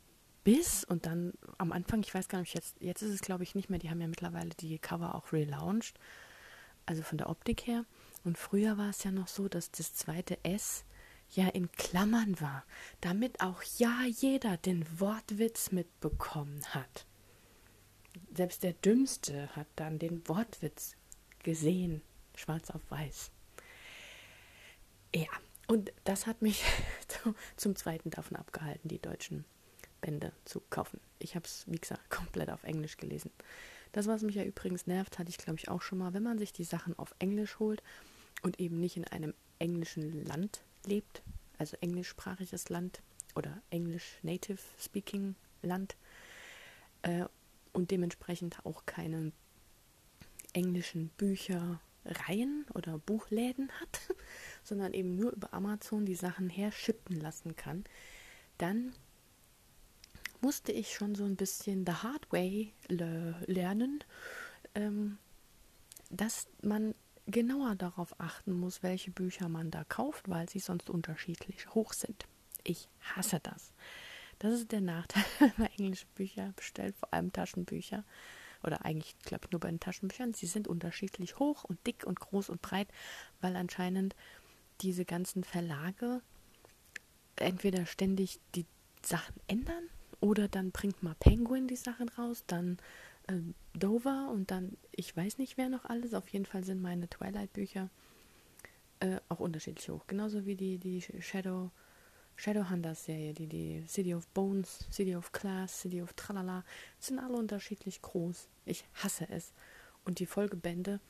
Biss 0.45 0.85
und 0.85 1.07
dann 1.07 1.33
am 1.59 1.73
Anfang, 1.73 2.01
ich 2.03 2.15
weiß 2.15 2.29
gar 2.29 2.41
nicht, 2.41 2.55
jetzt, 2.55 2.77
jetzt 2.81 3.03
ist 3.03 3.13
es 3.15 3.21
glaube 3.23 3.43
ich 3.43 3.55
nicht 3.55 3.71
mehr, 3.71 3.79
die 3.79 3.91
haben 3.91 4.01
ja 4.01 4.07
mittlerweile 4.07 4.51
die 4.51 4.79
Cover 4.79 5.15
auch 5.15 5.33
relaunched, 5.33 5.99
also 6.87 7.03
von 7.03 7.19
der 7.19 7.31
Optik 7.31 7.67
her. 7.67 7.85
Und 8.25 8.39
früher 8.39 8.79
war 8.79 8.91
es 8.91 9.05
ja 9.05 9.11
noch 9.11 9.29
so, 9.29 9.49
dass 9.49 9.71
das 9.71 9.95
zweite 9.95 10.43
S 10.45 10.85
ja 11.31 11.49
in 11.49 11.73
Klammern 11.73 12.41
war, 12.41 12.65
damit 13.01 13.41
auch 13.41 13.63
ja 13.79 14.03
jeder 14.07 14.57
den 14.59 14.85
Wortwitz 15.01 15.73
mitbekommen 15.73 16.63
hat. 16.67 17.07
Selbst 18.35 18.63
der 18.63 18.73
Dümmste 18.73 19.55
hat 19.57 19.67
dann 19.77 19.99
den 19.99 20.27
Wortwitz 20.29 20.97
gesehen, 21.43 22.03
schwarz 22.37 22.71
auf 22.71 22.83
weiß. 22.91 23.31
Ja, 25.15 25.29
und 25.69 25.93
das 26.05 26.27
hat 26.27 26.43
mich 26.43 26.65
zum 27.57 27.77
zweiten 27.77 28.11
davon 28.11 28.37
abgehalten, 28.37 28.89
die 28.89 29.01
deutschen 29.01 29.45
Bände 30.01 30.33
zu 30.45 30.61
kaufen. 30.71 31.01
Ich 31.19 31.35
habe 31.35 31.47
es, 31.47 31.65
wie 31.67 31.79
gesagt, 31.79 32.11
komplett 32.11 32.51
auf 32.51 32.65
Englisch 32.65 32.97
gelesen. 32.97 33.31
Das, 33.93 34.07
was 34.09 34.23
mich 34.23 34.35
ja 34.35 34.43
übrigens 34.43 34.87
nervt, 34.87 35.19
hatte 35.19 35.31
ich 35.31 35.39
glaube 35.39 35.59
ich 35.59 35.69
auch 35.69 35.81
schon 35.81 35.99
mal, 35.99 36.13
wenn 36.15 36.23
man 36.23 36.39
sich 36.39 36.53
die 36.53 36.65
Sachen 36.65 36.99
auf 36.99 37.15
Englisch 37.21 37.59
holt 37.61 37.83
und 38.43 38.59
eben 38.59 38.81
nicht 38.81 38.97
in 38.97 39.07
einem 39.07 39.35
englischen 39.61 40.25
Land 40.27 40.63
lebt, 40.85 41.23
also 41.59 41.77
englischsprachiges 41.81 42.69
Land 42.69 43.03
oder 43.37 43.63
englisch 43.71 44.19
Native 44.23 44.59
Speaking 44.79 45.37
Land 45.63 45.97
äh, 47.03 47.25
und 47.75 47.91
dementsprechend 47.91 48.65
auch 48.65 48.87
keine 48.87 49.33
englischen 50.53 51.09
Büchereien 51.17 52.65
oder 52.75 52.99
Buchläden 52.99 53.71
hat, 53.81 54.01
sondern 54.63 54.95
eben 54.95 55.17
nur 55.17 55.33
über 55.33 55.53
Amazon 55.53 56.07
die 56.07 56.15
Sachen 56.15 56.49
herschippen 56.49 57.21
lassen 57.21 57.57
kann, 57.57 57.85
dann 58.59 58.95
musste 60.41 60.73
ich 60.73 60.95
schon 60.95 61.15
so 61.15 61.25
ein 61.25 61.37
bisschen 61.37 61.85
the 61.87 61.93
hard 61.93 62.31
way 62.31 62.73
le 62.89 63.35
lernen, 63.47 64.05
ähm, 64.75 65.19
dass 66.11 66.47
man 66.63 66.95
genauer 67.27 67.75
darauf 67.75 68.21
achten 68.21 68.53
muss, 68.53 68.83
welche 68.83 69.11
Bücher 69.11 69.49
man 69.49 69.71
da 69.71 69.85
kauft, 69.85 70.29
weil 70.29 70.49
sie 70.49 70.59
sonst 70.59 70.91
unterschiedlich 70.91 71.75
hoch 71.75 71.93
sind. 71.93 72.27
Ich 72.63 72.89
hasse 73.01 73.41
das. 73.43 73.73
Das 74.39 74.55
ist 74.55 74.73
der 74.73 74.81
Nachteil, 74.81 75.25
wenn 75.39 75.53
man 75.57 75.71
englische 75.79 76.07
Bücher 76.15 76.53
bestellt, 76.57 76.95
vor 76.97 77.13
allem 77.13 77.33
Taschenbücher. 77.33 78.05
Oder 78.63 78.85
eigentlich, 78.85 79.19
glaube 79.21 79.45
ich, 79.45 79.53
nur 79.53 79.61
bei 79.61 79.69
den 79.69 79.81
Taschenbüchern. 79.81 80.33
Sie 80.33 80.47
sind 80.47 80.69
unterschiedlich 80.69 81.39
hoch 81.39 81.65
und 81.65 81.85
dick 81.87 82.05
und 82.05 82.19
groß 82.19 82.49
und 82.49 82.63
breit, 82.63 82.89
weil 83.41 83.57
anscheinend 83.57 84.15
diese 84.81 85.05
ganzen 85.05 85.45
Verlage 85.45 86.23
entweder 87.37 87.87
ständig 87.87 88.41
die 88.55 88.67
Sachen 89.03 89.35
ändern 89.47 89.85
oder 90.21 90.49
dann 90.49 90.71
bringt 90.71 91.03
mal 91.03 91.15
Penguin 91.21 91.69
die 91.69 91.77
Sachen 91.77 92.09
raus, 92.09 92.45
dann 92.47 92.79
äh, 93.27 93.35
Dover 93.75 94.31
und 94.33 94.51
dann, 94.51 94.77
ich 94.93 95.15
weiß 95.15 95.39
nicht 95.39 95.57
wer 95.57 95.69
noch 95.69 95.85
alles. 95.85 96.15
Auf 96.15 96.29
jeden 96.29 96.47
Fall 96.47 96.65
sind 96.65 96.81
meine 96.81 97.09
Twilight-Bücher 97.09 97.91
äh, 99.01 99.21
auch 99.29 99.41
unterschiedlich 99.41 99.89
hoch. 99.91 100.07
Genauso 100.07 100.47
wie 100.47 100.57
die, 100.57 100.79
die 100.79 101.03
Shadow, 101.21 101.71
Shadowhunters-Serie, 102.37 103.33
die, 103.33 103.47
die 103.47 103.85
City 103.87 104.15
of 104.15 104.27
Bones, 104.29 104.87
City 104.91 105.15
of 105.17 105.33
Class, 105.33 105.81
City 105.81 106.03
of 106.03 106.13
Tralala, 106.15 106.65
sind 106.99 107.19
alle 107.19 107.37
unterschiedlich 107.37 108.03
groß. 108.03 108.49
Ich 108.67 108.85
hasse 108.95 109.27
es. 109.31 109.53
Und 110.05 110.19
die 110.19 110.27
Folgebände 110.27 111.01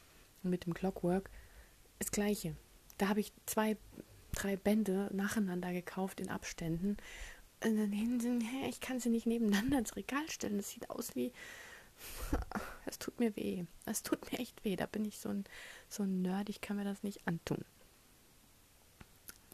mit 0.42 0.66
dem 0.66 0.74
Clockwork 0.74 1.30
ist 1.98 2.12
gleiche. 2.12 2.54
Da 2.98 3.08
habe 3.08 3.20
ich 3.20 3.32
zwei, 3.46 3.76
drei 4.32 4.56
Bände 4.56 5.10
nacheinander 5.12 5.72
gekauft 5.72 6.20
in 6.20 6.28
Abständen 6.28 6.96
und 7.64 7.76
dann 7.78 7.92
hinten, 7.92 8.42
ich 8.68 8.80
kann 8.80 9.00
sie 9.00 9.08
nicht 9.08 9.26
nebeneinander 9.26 9.78
ins 9.78 9.96
Regal 9.96 10.28
stellen. 10.30 10.58
Das 10.58 10.70
sieht 10.70 10.90
aus 10.90 11.14
wie. 11.14 11.32
Es 12.86 12.98
tut 12.98 13.18
mir 13.18 13.34
weh. 13.34 13.64
Es 13.86 14.02
tut 14.02 14.30
mir 14.30 14.38
echt 14.38 14.64
weh. 14.64 14.76
Da 14.76 14.84
bin 14.84 15.06
ich 15.06 15.18
so 15.18 15.30
ein, 15.30 15.44
so 15.88 16.02
ein 16.02 16.20
Nerd, 16.20 16.50
ich 16.50 16.60
kann 16.60 16.76
mir 16.76 16.84
das 16.84 17.02
nicht 17.02 17.26
antun. 17.26 17.64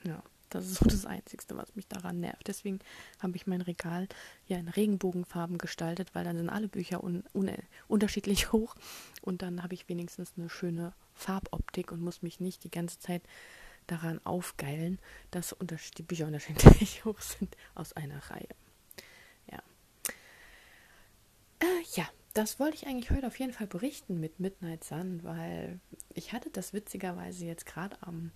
Ja, 0.02 0.22
das 0.50 0.66
ist 0.66 0.78
so 0.78 0.84
das 0.84 1.06
Einzige, 1.06 1.42
was 1.56 1.74
mich 1.76 1.86
daran 1.88 2.20
nervt. 2.20 2.46
Deswegen 2.46 2.80
habe 3.20 3.36
ich 3.36 3.46
mein 3.46 3.60
Regal 3.60 4.08
ja 4.46 4.58
in 4.58 4.68
Regenbogenfarben 4.68 5.58
gestaltet, 5.58 6.14
weil 6.14 6.24
dann 6.24 6.36
sind 6.36 6.50
alle 6.50 6.68
Bücher 6.68 7.02
un, 7.02 7.24
un, 7.32 7.50
unterschiedlich 7.88 8.52
hoch 8.52 8.74
und 9.22 9.42
dann 9.42 9.62
habe 9.62 9.74
ich 9.74 9.88
wenigstens 9.88 10.32
eine 10.36 10.50
schöne 10.50 10.92
Farboptik 11.14 11.92
und 11.92 12.00
muss 12.00 12.22
mich 12.22 12.40
nicht 12.40 12.64
die 12.64 12.70
ganze 12.70 12.98
Zeit 12.98 13.22
daran 13.86 14.20
aufgeilen, 14.24 14.98
dass 15.30 15.56
die 15.96 16.02
Bücher 16.02 16.26
unterschiedlich 16.26 17.04
hoch 17.04 17.20
sind 17.20 17.56
aus 17.74 17.92
einer 17.92 18.18
Reihe. 18.30 18.48
Ja. 19.50 19.62
Äh, 21.60 21.82
ja, 21.94 22.08
das 22.34 22.60
wollte 22.60 22.76
ich 22.76 22.86
eigentlich 22.86 23.10
heute 23.10 23.26
auf 23.26 23.38
jeden 23.38 23.52
Fall 23.52 23.66
berichten 23.66 24.20
mit 24.20 24.38
Midnight 24.38 24.84
Sun, 24.84 25.24
weil 25.24 25.80
ich 26.14 26.32
hatte 26.32 26.50
das 26.50 26.72
witzigerweise 26.72 27.44
jetzt 27.44 27.66
gerade 27.66 27.96
am 28.02 28.30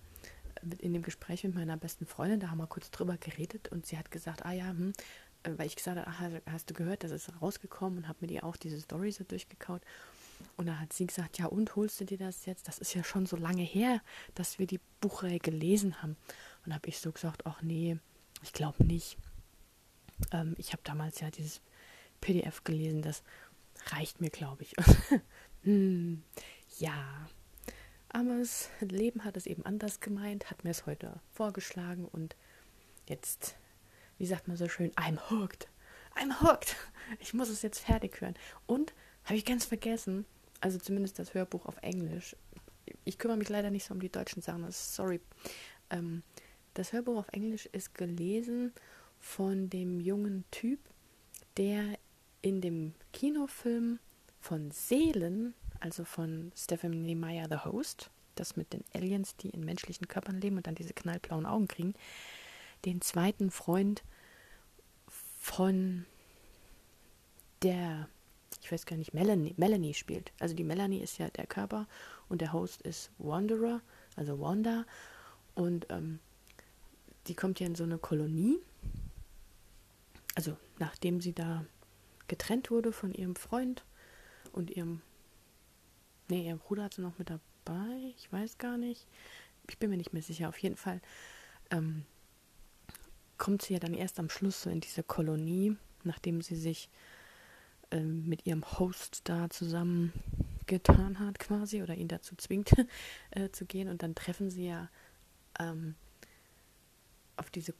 in 0.79 0.93
dem 0.93 1.01
Gespräch 1.01 1.43
mit 1.43 1.55
meiner 1.55 1.77
besten 1.77 2.05
Freundin, 2.05 2.39
da 2.39 2.49
haben 2.49 2.57
wir 2.57 2.67
kurz 2.67 2.91
drüber 2.91 3.17
geredet 3.17 3.69
und 3.69 3.85
sie 3.85 3.97
hat 3.97 4.11
gesagt, 4.11 4.45
ah 4.45 4.51
ja, 4.51 4.69
hm, 4.69 4.93
äh, 5.43 5.51
weil 5.57 5.67
ich 5.67 5.75
gesagt 5.75 5.97
habe, 5.97 6.07
ach, 6.09 6.51
hast 6.51 6.69
du 6.69 6.73
gehört, 6.73 7.03
das 7.03 7.11
ist 7.11 7.31
rausgekommen 7.41 7.99
und 7.99 8.07
habe 8.07 8.19
mir 8.21 8.27
die 8.27 8.43
auch 8.43 8.55
diese 8.55 8.79
Story 8.79 9.11
so 9.11 9.23
durchgekaut. 9.23 9.81
Und 10.57 10.67
da 10.67 10.79
hat 10.79 10.91
sie 10.91 11.07
gesagt, 11.07 11.37
ja 11.37 11.45
und 11.45 11.75
holst 11.75 11.99
du 12.01 12.05
dir 12.05 12.17
das 12.17 12.45
jetzt? 12.45 12.67
Das 12.67 12.79
ist 12.79 12.93
ja 12.93 13.03
schon 13.03 13.25
so 13.25 13.37
lange 13.37 13.63
her, 13.63 14.01
dass 14.33 14.59
wir 14.59 14.67
die 14.67 14.81
Buchreihe 14.99 15.39
gelesen 15.39 16.01
haben. 16.01 16.17
Und 16.65 16.73
habe 16.73 16.89
ich 16.89 16.99
so 16.99 17.11
gesagt, 17.11 17.45
ach 17.45 17.61
nee, 17.61 17.97
ich 18.43 18.51
glaube 18.51 18.83
nicht. 18.83 19.17
Ähm, 20.31 20.55
ich 20.57 20.73
habe 20.73 20.81
damals 20.83 21.19
ja 21.19 21.29
dieses 21.29 21.61
PDF 22.21 22.63
gelesen, 22.63 23.01
das 23.01 23.23
reicht 23.87 24.21
mir, 24.21 24.29
glaube 24.29 24.63
ich. 24.63 24.73
hm, 25.63 26.23
ja, 26.79 27.27
aber 28.15 28.41
Leben 28.79 29.25
hat 29.25 29.35
es 29.35 29.45
eben 29.45 29.65
anders 29.65 29.99
gemeint, 29.99 30.49
hat 30.49 30.63
mir 30.63 30.69
es 30.69 30.85
heute 30.85 31.19
vorgeschlagen 31.33 32.05
und 32.05 32.37
jetzt, 33.09 33.57
wie 34.17 34.25
sagt 34.25 34.47
man 34.47 34.55
so 34.55 34.69
schön, 34.69 34.93
I'm 34.93 35.19
hooked. 35.29 35.67
I'm 36.15 36.41
hooked. 36.41 36.77
Ich 37.19 37.33
muss 37.33 37.49
es 37.49 37.61
jetzt 37.61 37.79
fertig 37.79 38.21
hören. 38.21 38.35
Und 38.67 38.93
habe 39.25 39.35
ich 39.35 39.43
ganz 39.43 39.65
vergessen, 39.65 40.25
also 40.61 40.77
zumindest 40.77 41.19
das 41.19 41.33
Hörbuch 41.33 41.65
auf 41.65 41.75
Englisch. 41.81 42.37
Ich 43.03 43.17
kümmere 43.17 43.35
mich 43.35 43.49
leider 43.49 43.69
nicht 43.69 43.83
so 43.83 43.93
um 43.93 43.99
die 43.99 44.11
deutschen 44.11 44.41
Sachen, 44.41 44.65
sorry. 44.71 45.19
Ähm, 45.89 46.23
das 46.73 46.93
Hörbuch 46.93 47.17
auf 47.17 47.27
Englisch 47.33 47.65
ist 47.65 47.95
gelesen 47.95 48.71
von 49.19 49.69
dem 49.69 49.99
jungen 49.99 50.45
Typ, 50.51 50.79
der 51.57 51.99
in 52.41 52.61
dem 52.61 52.93
Kinofilm 53.11 53.99
von 54.39 54.71
Seelen, 54.71 55.53
also 55.85 56.03
von 56.03 56.51
Stephanie 56.55 57.15
Meyer, 57.15 57.47
The 57.49 57.63
Host, 57.63 58.09
das 58.35 58.57
mit 58.57 58.73
den 58.73 58.83
Aliens, 58.93 59.37
die 59.37 59.49
in 59.49 59.63
menschlichen 59.63 60.07
Körpern 60.07 60.41
leben 60.41 60.57
und 60.57 60.67
dann 60.67 60.75
diese 60.75 60.93
knallblauen 60.93 61.45
Augen 61.45 61.67
kriegen, 61.67 61.93
den 62.83 62.99
zweiten 63.01 63.51
Freund 63.51 64.03
von 65.39 66.05
der 67.61 68.09
ich 68.65 68.71
weiß 68.71 68.87
gar 68.87 68.97
nicht, 68.97 69.13
Melanie, 69.13 69.53
Melanie 69.57 69.93
spielt. 69.93 70.31
Also 70.39 70.55
die 70.55 70.63
Melanie 70.63 70.99
ist 70.99 71.19
ja 71.19 71.29
der 71.29 71.45
Körper 71.45 71.87
und 72.29 72.41
der 72.41 72.51
Host 72.51 72.81
ist 72.81 73.11
Wanderer, 73.19 73.79
also 74.15 74.39
Wanda. 74.39 74.85
Und 75.53 75.85
ähm, 75.89 76.17
die 77.27 77.35
kommt 77.35 77.59
ja 77.59 77.67
in 77.67 77.75
so 77.75 77.83
eine 77.83 77.99
Kolonie. 77.99 78.57
Also 80.33 80.57
nachdem 80.79 81.21
sie 81.21 81.33
da 81.33 81.63
getrennt 82.27 82.71
wurde 82.71 82.91
von 82.91 83.13
ihrem 83.13 83.35
Freund 83.35 83.85
und 84.51 84.71
ihrem, 84.71 85.03
nee, 86.29 86.47
ihr 86.47 86.55
Bruder 86.55 86.83
hat 86.83 86.93
sie 86.95 87.01
noch 87.01 87.17
mit 87.17 87.29
dabei. 87.29 88.13
Ich 88.17 88.31
weiß 88.31 88.57
gar 88.57 88.77
nicht. 88.77 89.07
Ich 89.67 89.77
bin 89.77 89.89
mir 89.89 89.97
nicht 89.97 90.13
mehr 90.13 90.21
sicher. 90.21 90.49
Auf 90.49 90.57
jeden 90.59 90.77
Fall 90.77 91.01
ähm, 91.71 92.05
kommt 93.37 93.63
sie 93.63 93.73
ja 93.73 93.79
dann 93.79 93.93
erst 93.93 94.19
am 94.19 94.29
Schluss 94.29 94.61
so 94.61 94.69
in 94.69 94.81
diese 94.81 95.03
Kolonie, 95.03 95.75
nachdem 96.03 96.41
sie 96.41 96.55
sich 96.55 96.89
ähm, 97.91 98.27
mit 98.27 98.45
ihrem 98.45 98.63
Host 98.79 99.21
da 99.25 99.49
zusammengetan 99.49 101.19
hat 101.19 101.39
quasi 101.39 101.81
oder 101.81 101.95
ihn 101.95 102.07
dazu 102.07 102.35
zwingt 102.35 102.73
äh, 103.31 103.49
zu 103.51 103.65
gehen 103.65 103.89
und 103.89 104.03
dann 104.03 104.15
treffen 104.15 104.49
sie 104.49 104.67
ja 104.67 104.89
ähm, 105.59 105.95
auf 107.37 107.49
diese, 107.49 107.73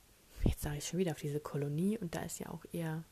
jetzt 0.44 0.62
sage 0.62 0.78
ich 0.78 0.88
schon 0.88 1.00
wieder, 1.00 1.12
auf 1.12 1.20
diese 1.20 1.40
Kolonie 1.40 1.98
und 1.98 2.16
da 2.16 2.24
ist 2.24 2.40
ja 2.40 2.50
auch 2.50 2.66
ihr 2.72 3.04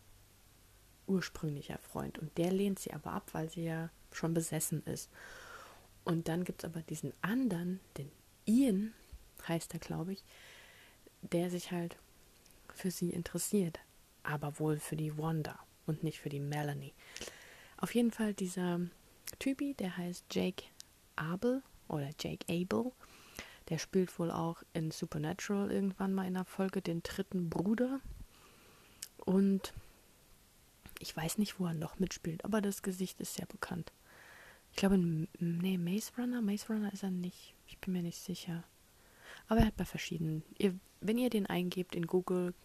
ursprünglicher 1.08 1.78
Freund 1.80 2.18
und 2.20 2.38
der 2.38 2.52
lehnt 2.52 2.80
sie 2.80 2.94
aber 2.94 3.12
ab, 3.12 3.30
weil 3.34 3.50
sie 3.50 3.64
ja 3.64 3.90
schon 4.16 4.34
besessen 4.34 4.84
ist. 4.86 5.10
Und 6.04 6.28
dann 6.28 6.44
gibt 6.44 6.64
es 6.64 6.70
aber 6.70 6.82
diesen 6.82 7.14
anderen, 7.22 7.80
den 7.98 8.12
Ian 8.46 8.94
heißt 9.48 9.74
er, 9.74 9.80
glaube 9.80 10.14
ich, 10.14 10.24
der 11.22 11.50
sich 11.50 11.72
halt 11.72 11.98
für 12.74 12.92
sie 12.92 13.10
interessiert, 13.10 13.80
aber 14.24 14.60
wohl 14.60 14.80
für 14.80 14.96
die 14.96 15.18
Wanda 15.18 15.58
und 15.86 16.04
nicht 16.04 16.20
für 16.20 16.30
die 16.30 16.40
Melanie. 16.40 16.94
Auf 17.78 17.94
jeden 17.96 18.12
Fall 18.12 18.34
dieser 18.34 18.80
Typi, 19.40 19.74
der 19.74 19.98
heißt 19.98 20.26
Jake 20.32 20.66
Abel 21.16 21.62
oder 21.88 22.10
Jake 22.20 22.46
Abel. 22.50 22.92
Der 23.70 23.78
spielt 23.78 24.18
wohl 24.20 24.32
auch 24.32 24.62
in 24.74 24.92
Supernatural 24.92 25.72
irgendwann 25.72 26.14
mal 26.14 26.28
in 26.28 26.34
der 26.34 26.46
Folge 26.46 26.82
den 26.82 27.02
dritten 27.04 27.50
Bruder. 27.50 28.02
Und 29.18 29.74
ich 31.00 31.16
weiß 31.16 31.38
nicht, 31.38 31.60
wo 31.60 31.66
er 31.66 31.74
noch 31.74 32.00
mitspielt, 32.00 32.44
aber 32.44 32.62
das 32.62 32.82
Gesicht 32.82 33.20
ist 33.22 33.36
sehr 33.36 33.46
bekannt. 33.46 33.92
Ich 34.74 34.78
glaube, 34.78 34.98
nee, 34.98 35.78
Maze 35.78 36.12
Runner, 36.18 36.42
Maze 36.42 36.66
Runner 36.68 36.92
ist 36.92 37.04
er 37.04 37.12
nicht. 37.12 37.54
Ich 37.68 37.78
bin 37.78 37.94
mir 37.94 38.02
nicht 38.02 38.18
sicher. 38.18 38.64
Aber 39.48 39.60
er 39.60 39.68
hat 39.68 39.78
bei 39.78 39.86
verschiedenen. 39.86 40.44
Ihr, 40.58 40.74
wenn 41.00 41.20
ihr 41.20 41.30
den 41.30 41.46
eingebt 41.46 41.94
in 41.94 42.08
Google, 42.08 42.56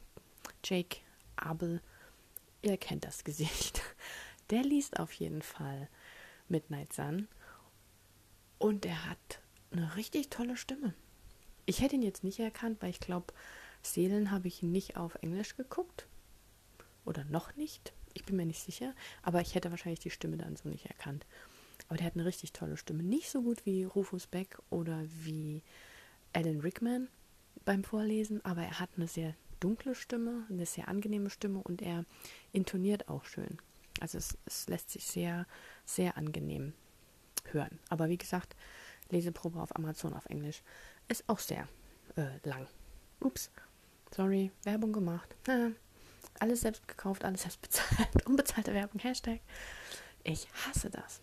Jake 0.65 1.01
Abel, 1.37 1.83
ihr 2.63 2.79
kennt 2.79 3.05
das 3.05 3.25
Gesicht. 3.25 3.83
Der 4.51 4.63
liest 4.63 4.99
auf 4.99 5.13
jeden 5.13 5.43
Fall 5.43 5.91
Midnight 6.49 6.95
Sun. 6.95 7.29
Und 8.57 8.87
er 8.87 9.11
hat 9.11 9.43
eine 9.71 9.95
richtig 9.97 10.31
tolle 10.31 10.57
Stimme. 10.57 10.95
Ich 11.67 11.83
hätte 11.83 11.97
ihn 11.97 12.03
jetzt 12.03 12.25
nicht 12.25 12.41
erkannt, 12.41 12.81
weil 12.81 12.89
ich 12.89 13.01
glaube, 13.01 13.35
Seelen 13.83 14.31
habe 14.31 14.49
ich 14.49 14.63
nicht 14.63 14.97
auf 14.97 15.17
Englisch 15.17 15.57
geguckt. 15.57 16.09
Oder 17.05 17.25
noch 17.25 17.55
nicht. 17.57 17.93
Ich 18.15 18.25
bin 18.25 18.37
mir 18.37 18.47
nicht 18.47 18.63
sicher. 18.63 18.95
Aber 19.23 19.43
ich 19.43 19.55
hätte 19.55 19.71
wahrscheinlich 19.71 20.01
die 20.01 20.11
Stimme 20.11 20.39
dann 20.39 20.57
so 20.57 20.71
nicht 20.71 20.87
erkannt. 20.87 21.27
Aber 21.89 21.97
der 21.97 22.07
hat 22.07 22.15
eine 22.15 22.25
richtig 22.25 22.53
tolle 22.53 22.77
Stimme. 22.77 23.03
Nicht 23.03 23.31
so 23.31 23.43
gut 23.43 23.65
wie 23.65 23.85
Rufus 23.85 24.27
Beck 24.27 24.59
oder 24.71 25.05
wie 25.25 25.63
Alan 26.33 26.61
Rickman 26.61 27.09
beim 27.65 27.85
Vorlesen, 27.85 28.45
aber 28.45 28.63
er 28.63 28.79
hat 28.79 28.91
eine 28.97 29.09
sehr 29.09 29.35
dunkle 29.61 29.95
Stimme, 29.95 30.47
eine 30.49 30.67
sehr 30.67 30.89
angenehme 30.89 31.31
Stimme 31.31 31.61
und 31.63 31.83
er 31.83 32.05
intoniert 32.53 33.09
auch 33.09 33.25
schön. 33.25 33.59
Also 34.01 34.19
es, 34.19 34.37
es 34.47 34.69
lässt 34.69 34.91
sich 34.91 35.07
sehr, 35.07 35.47
sehr 35.85 36.17
angenehm 36.17 36.75
hören. 37.53 37.79
Aber 37.89 38.09
wie 38.09 38.19
gesagt, 38.19 38.55
Leseprobe 39.11 39.61
auf 39.61 39.75
Amazon 39.75 40.15
auf 40.15 40.27
Englisch 40.27 40.63
ist 41.09 41.25
auch 41.29 41.39
sehr 41.39 41.67
äh, 42.17 42.49
lang. 42.49 42.67
Ups, 43.21 43.51
sorry, 44.15 44.53
Werbung 44.63 44.93
gemacht. 44.93 45.35
alles 46.39 46.61
selbst 46.61 46.87
gekauft, 46.87 47.25
alles 47.25 47.43
selbst 47.43 47.63
bezahlt. 47.63 48.27
Unbezahlte 48.27 48.75
Werbung, 48.75 49.01
Hashtag. 49.01 49.41
Ich 50.25 50.49
hasse 50.67 50.91
das. 50.91 51.21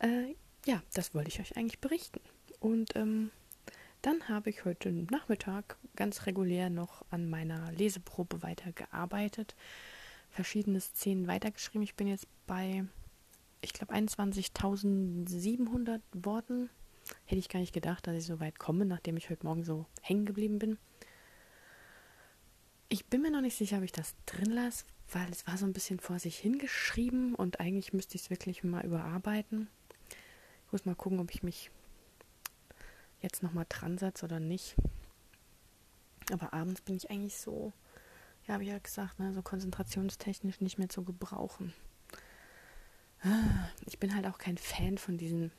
Äh, 0.00 0.34
ja, 0.66 0.82
das 0.94 1.14
wollte 1.14 1.28
ich 1.28 1.40
euch 1.40 1.56
eigentlich 1.56 1.80
berichten. 1.80 2.20
Und 2.60 2.94
ähm, 2.96 3.30
dann 4.02 4.28
habe 4.28 4.50
ich 4.50 4.64
heute 4.64 4.92
Nachmittag 4.92 5.78
ganz 5.96 6.26
regulär 6.26 6.70
noch 6.70 7.04
an 7.10 7.28
meiner 7.28 7.72
Leseprobe 7.72 8.40
weitergearbeitet, 8.42 9.56
verschiedene 10.30 10.80
Szenen 10.80 11.26
weitergeschrieben. 11.26 11.82
Ich 11.82 11.96
bin 11.96 12.06
jetzt 12.06 12.28
bei, 12.46 12.84
ich 13.60 13.72
glaube, 13.72 13.94
21.700 13.94 16.00
Worten. 16.12 16.70
Hätte 17.24 17.38
ich 17.38 17.48
gar 17.48 17.60
nicht 17.60 17.72
gedacht, 17.72 18.06
dass 18.06 18.14
ich 18.16 18.26
so 18.26 18.38
weit 18.40 18.58
komme, 18.58 18.84
nachdem 18.84 19.16
ich 19.16 19.30
heute 19.30 19.46
Morgen 19.46 19.64
so 19.64 19.86
hängen 20.02 20.26
geblieben 20.26 20.58
bin. 20.58 20.76
Ich 22.88 23.06
bin 23.06 23.22
mir 23.22 23.30
noch 23.30 23.40
nicht 23.40 23.56
sicher, 23.56 23.78
ob 23.78 23.84
ich 23.84 23.92
das 23.92 24.14
drin 24.26 24.50
lasse, 24.50 24.84
weil 25.12 25.30
es 25.30 25.46
war 25.46 25.56
so 25.56 25.66
ein 25.66 25.72
bisschen 25.72 26.00
vor 26.00 26.18
sich 26.18 26.36
hingeschrieben 26.38 27.34
und 27.34 27.60
eigentlich 27.60 27.92
müsste 27.92 28.16
ich 28.16 28.22
es 28.22 28.30
wirklich 28.30 28.64
mal 28.64 28.84
überarbeiten. 28.84 29.68
Ich 30.66 30.72
muss 30.72 30.84
mal 30.84 30.96
gucken, 30.96 31.20
ob 31.20 31.30
ich 31.30 31.42
mich 31.42 31.70
jetzt 33.20 33.42
nochmal 33.42 33.66
dran 33.68 33.98
setze 33.98 34.24
oder 34.24 34.40
nicht. 34.40 34.76
Aber 36.32 36.52
abends 36.52 36.80
bin 36.80 36.96
ich 36.96 37.10
eigentlich 37.10 37.36
so, 37.36 37.72
ja, 38.46 38.58
ich 38.60 38.68
ja 38.68 38.78
gesagt, 38.78 39.18
ne, 39.18 39.32
so 39.32 39.42
konzentrationstechnisch 39.42 40.60
nicht 40.60 40.78
mehr 40.78 40.88
zu 40.88 41.04
gebrauchen. 41.04 41.72
Ich 43.86 43.98
bin 43.98 44.14
halt 44.14 44.26
auch 44.26 44.38
kein 44.38 44.58
Fan 44.58 44.98
von 44.98 45.16
diesen 45.18 45.50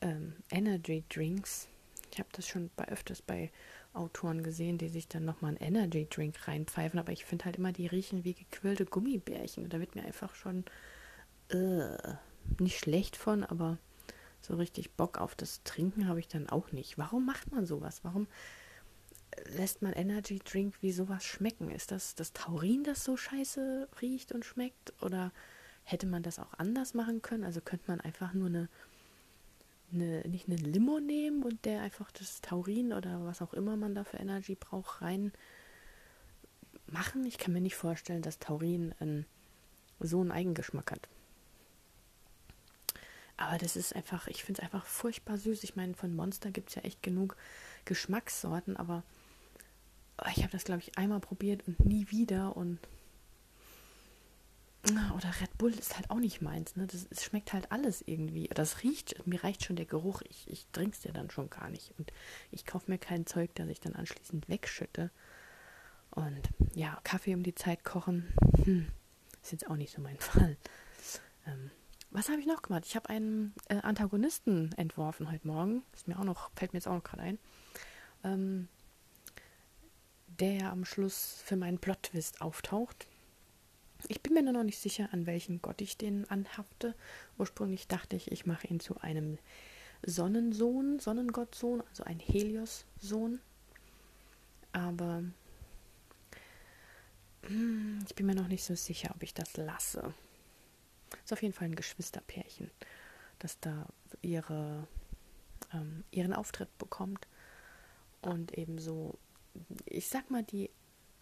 ähm, 0.00 0.34
Energy 0.50 1.04
Drinks. 1.08 1.68
Ich 2.10 2.18
habe 2.18 2.28
das 2.32 2.46
schon 2.46 2.70
bei, 2.76 2.86
öfters 2.88 3.22
bei 3.22 3.50
Autoren 3.94 4.42
gesehen, 4.42 4.78
die 4.78 4.88
sich 4.88 5.08
dann 5.08 5.24
nochmal 5.24 5.50
einen 5.50 5.74
Energy 5.76 6.06
Drink 6.08 6.48
reinpfeifen, 6.48 6.98
aber 6.98 7.12
ich 7.12 7.24
finde 7.24 7.44
halt 7.44 7.56
immer, 7.56 7.72
die 7.72 7.86
riechen 7.86 8.24
wie 8.24 8.34
gequillte 8.34 8.86
Gummibärchen. 8.86 9.64
Und 9.64 9.72
da 9.72 9.80
wird 9.80 9.94
mir 9.94 10.04
einfach 10.04 10.34
schon 10.34 10.64
äh, 11.50 12.14
nicht 12.58 12.78
schlecht 12.78 13.16
von, 13.16 13.44
aber 13.44 13.78
so 14.40 14.56
richtig 14.56 14.92
Bock 14.92 15.18
auf 15.18 15.34
das 15.34 15.62
Trinken 15.62 16.08
habe 16.08 16.20
ich 16.20 16.28
dann 16.28 16.48
auch 16.48 16.72
nicht. 16.72 16.98
Warum 16.98 17.26
macht 17.26 17.52
man 17.52 17.66
sowas? 17.66 18.00
Warum 18.02 18.26
lässt 19.56 19.82
man 19.82 19.92
Energy 19.92 20.38
Drink 20.38 20.74
wie 20.80 20.92
sowas 20.92 21.24
schmecken? 21.24 21.70
Ist 21.70 21.90
das 21.90 22.14
das 22.14 22.32
Taurin, 22.32 22.84
das 22.84 23.04
so 23.04 23.16
scheiße 23.16 23.88
riecht 24.00 24.32
und 24.32 24.44
schmeckt? 24.44 24.92
Oder 25.02 25.32
hätte 25.84 26.06
man 26.06 26.22
das 26.22 26.38
auch 26.38 26.54
anders 26.54 26.94
machen 26.94 27.22
können? 27.22 27.44
Also 27.44 27.60
könnte 27.60 27.90
man 27.90 28.00
einfach 28.00 28.32
nur 28.34 28.48
eine 28.48 28.68
eine, 29.92 30.20
nicht 30.28 30.48
eine 30.48 30.56
Limo 30.56 31.00
nehmen 31.00 31.42
und 31.42 31.64
der 31.64 31.82
einfach 31.82 32.10
das 32.10 32.40
Taurin 32.40 32.92
oder 32.92 33.24
was 33.24 33.42
auch 33.42 33.54
immer 33.54 33.76
man 33.76 33.94
da 33.94 34.04
für 34.04 34.18
Energy 34.18 34.54
braucht 34.54 35.02
rein 35.02 35.32
machen. 36.86 37.24
Ich 37.26 37.38
kann 37.38 37.52
mir 37.52 37.60
nicht 37.60 37.76
vorstellen, 37.76 38.22
dass 38.22 38.38
Taurin 38.38 38.94
ein, 39.00 39.26
so 40.00 40.20
einen 40.20 40.32
Eigengeschmack 40.32 40.92
hat. 40.92 41.08
Aber 43.36 43.58
das 43.58 43.76
ist 43.76 43.96
einfach, 43.96 44.28
ich 44.28 44.44
finde 44.44 44.60
es 44.60 44.64
einfach 44.64 44.86
furchtbar 44.86 45.38
süß. 45.38 45.64
Ich 45.64 45.74
meine, 45.74 45.94
von 45.94 46.14
Monster 46.14 46.50
gibt 46.50 46.68
es 46.68 46.74
ja 46.76 46.82
echt 46.82 47.02
genug 47.02 47.36
Geschmackssorten, 47.84 48.76
aber 48.76 49.02
ich 50.30 50.42
habe 50.42 50.52
das, 50.52 50.64
glaube 50.64 50.82
ich, 50.82 50.96
einmal 50.96 51.20
probiert 51.20 51.66
und 51.66 51.84
nie 51.84 52.10
wieder 52.10 52.56
und 52.56 52.78
oder 54.90 55.32
Red 55.40 55.56
Bull 55.58 55.72
ist 55.72 55.96
halt 55.96 56.10
auch 56.10 56.18
nicht 56.18 56.42
meins. 56.42 56.74
Ne? 56.74 56.86
Das, 56.86 57.06
es 57.08 57.24
schmeckt 57.24 57.52
halt 57.52 57.70
alles 57.70 58.02
irgendwie. 58.04 58.48
Das 58.48 58.82
riecht, 58.82 59.26
mir 59.26 59.42
reicht 59.44 59.64
schon 59.64 59.76
der 59.76 59.86
Geruch. 59.86 60.22
Ich, 60.28 60.50
ich 60.50 60.66
trinke 60.72 60.96
es 60.96 61.04
ja 61.04 61.12
dann 61.12 61.30
schon 61.30 61.50
gar 61.50 61.70
nicht. 61.70 61.94
Und 61.98 62.12
ich 62.50 62.66
kaufe 62.66 62.90
mir 62.90 62.98
kein 62.98 63.26
Zeug, 63.26 63.54
das 63.54 63.68
ich 63.68 63.80
dann 63.80 63.94
anschließend 63.94 64.48
wegschütte. 64.48 65.10
Und 66.10 66.42
ja, 66.74 66.98
Kaffee 67.04 67.34
um 67.34 67.42
die 67.42 67.54
Zeit 67.54 67.84
kochen, 67.84 68.34
hm, 68.64 68.88
ist 69.40 69.52
jetzt 69.52 69.68
auch 69.68 69.76
nicht 69.76 69.94
so 69.94 70.02
mein 70.02 70.18
Fall. 70.18 70.56
Ähm, 71.46 71.70
was 72.10 72.28
habe 72.28 72.40
ich 72.40 72.46
noch 72.46 72.62
gemacht? 72.62 72.84
Ich 72.84 72.96
habe 72.96 73.08
einen 73.08 73.54
äh, 73.68 73.76
Antagonisten 73.76 74.72
entworfen 74.76 75.30
heute 75.30 75.46
Morgen. 75.46 75.82
Ist 75.94 76.08
mir 76.08 76.18
auch 76.18 76.24
noch, 76.24 76.50
fällt 76.56 76.72
mir 76.72 76.78
jetzt 76.78 76.88
auch 76.88 76.94
noch 76.94 77.04
gerade 77.04 77.22
ein. 77.22 77.38
Ähm, 78.24 78.68
der 80.26 80.54
ja 80.54 80.72
am 80.72 80.84
Schluss 80.84 81.40
für 81.44 81.56
meinen 81.56 81.78
Plot-Twist 81.78 82.40
auftaucht. 82.40 83.06
Ich 84.08 84.20
bin 84.22 84.34
mir 84.34 84.42
noch 84.42 84.64
nicht 84.64 84.78
sicher, 84.78 85.08
an 85.12 85.26
welchen 85.26 85.62
Gott 85.62 85.80
ich 85.80 85.96
den 85.96 86.28
anhafte. 86.30 86.94
Ursprünglich 87.38 87.88
dachte 87.88 88.16
ich, 88.16 88.30
ich 88.32 88.46
mache 88.46 88.66
ihn 88.66 88.80
zu 88.80 89.00
einem 89.00 89.38
Sonnensohn, 90.04 90.98
Sonnengottsohn, 90.98 91.82
also 91.88 92.04
ein 92.04 92.18
Helios-Sohn. 92.18 93.40
Aber 94.72 95.22
hm, 97.42 98.04
ich 98.06 98.14
bin 98.14 98.26
mir 98.26 98.34
noch 98.34 98.48
nicht 98.48 98.64
so 98.64 98.74
sicher, 98.74 99.12
ob 99.14 99.22
ich 99.22 99.34
das 99.34 99.56
lasse. 99.56 100.14
Ist 101.24 101.32
auf 101.32 101.42
jeden 101.42 101.54
Fall 101.54 101.68
ein 101.68 101.76
Geschwisterpärchen, 101.76 102.70
das 103.38 103.60
da 103.60 103.86
ihre, 104.22 104.86
ähm, 105.72 106.04
ihren 106.10 106.32
Auftritt 106.32 106.76
bekommt 106.78 107.26
und 108.22 108.56
ebenso, 108.56 109.18
ich 109.84 110.08
sag 110.08 110.30
mal, 110.30 110.42
die 110.42 110.70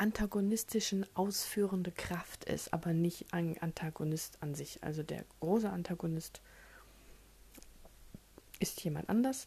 antagonistischen 0.01 1.05
ausführende 1.15 1.93
Kraft 1.93 2.45
ist, 2.45 2.73
aber 2.73 2.95
nicht 2.95 3.35
ein 3.35 3.61
Antagonist 3.61 4.39
an 4.41 4.55
sich. 4.55 4.83
Also 4.83 5.03
der 5.03 5.27
große 5.41 5.69
Antagonist 5.69 6.41
ist 8.61 8.83
jemand 8.83 9.11
anders. 9.11 9.47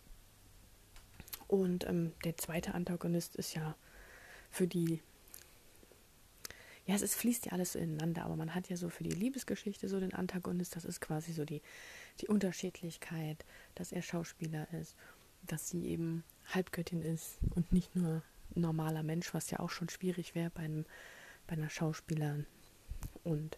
Und 1.48 1.88
ähm, 1.88 2.14
der 2.24 2.38
zweite 2.38 2.76
Antagonist 2.76 3.36
ist 3.36 3.56
ja 3.56 3.76
für 4.52 4.68
die. 4.68 5.02
Ja, 6.86 6.96
es 6.96 7.02
ist, 7.02 7.16
fließt 7.16 7.48
ja 7.48 7.54
alles 7.54 7.74
so 7.74 7.80
ineinander, 7.80 8.26
aber 8.26 8.36
man 8.36 8.54
hat 8.54 8.70
ja 8.70 8.78
so 8.78 8.90
für 8.90 9.04
die 9.04 9.10
Liebesgeschichte 9.10 9.88
so 9.88 10.00
den 10.00 10.14
Antagonist, 10.14 10.76
das 10.76 10.86
ist 10.86 11.00
quasi 11.00 11.32
so 11.32 11.46
die, 11.46 11.62
die 12.20 12.28
Unterschiedlichkeit, 12.28 13.44
dass 13.74 13.92
er 13.92 14.02
Schauspieler 14.02 14.68
ist, 14.74 14.96
dass 15.44 15.70
sie 15.70 15.86
eben 15.86 16.24
Halbgöttin 16.54 17.02
ist 17.02 17.38
und 17.56 17.72
nicht 17.72 17.96
nur 17.96 18.22
normaler 18.56 19.04
Mensch, 19.04 19.34
was 19.34 19.52
ja 19.52 19.60
auch 19.60 19.70
schon 19.70 19.90
schwierig 19.90 20.36
wäre 20.36 20.50
bei, 20.50 20.70
bei 21.48 21.54
einer 21.54 21.70
Schauspieler- 21.70 22.46
und 23.24 23.58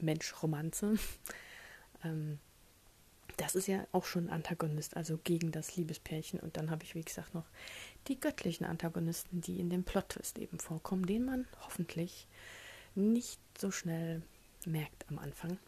Mensch-Romanze. 0.00 0.98
ähm, 2.04 2.38
das 3.36 3.54
ist 3.54 3.68
ja 3.68 3.86
auch 3.92 4.04
schon 4.04 4.30
Antagonist, 4.30 4.96
also 4.96 5.18
gegen 5.22 5.52
das 5.52 5.76
Liebespärchen. 5.76 6.40
Und 6.40 6.56
dann 6.56 6.70
habe 6.70 6.82
ich, 6.82 6.94
wie 6.94 7.04
gesagt, 7.04 7.34
noch 7.34 7.46
die 8.08 8.18
göttlichen 8.18 8.66
Antagonisten, 8.66 9.40
die 9.40 9.60
in 9.60 9.70
dem 9.70 9.84
Plot-Twist 9.84 10.38
eben 10.38 10.58
vorkommen, 10.58 11.06
den 11.06 11.24
man 11.24 11.46
hoffentlich 11.60 12.26
nicht 12.94 13.40
so 13.56 13.70
schnell 13.70 14.22
merkt 14.66 15.06
am 15.08 15.18
Anfang. 15.18 15.58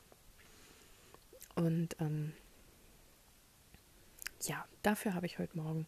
Und 1.54 1.96
ähm, 2.00 2.32
ja, 4.42 4.66
dafür 4.82 5.14
habe 5.14 5.26
ich 5.26 5.38
heute 5.38 5.56
Morgen 5.56 5.86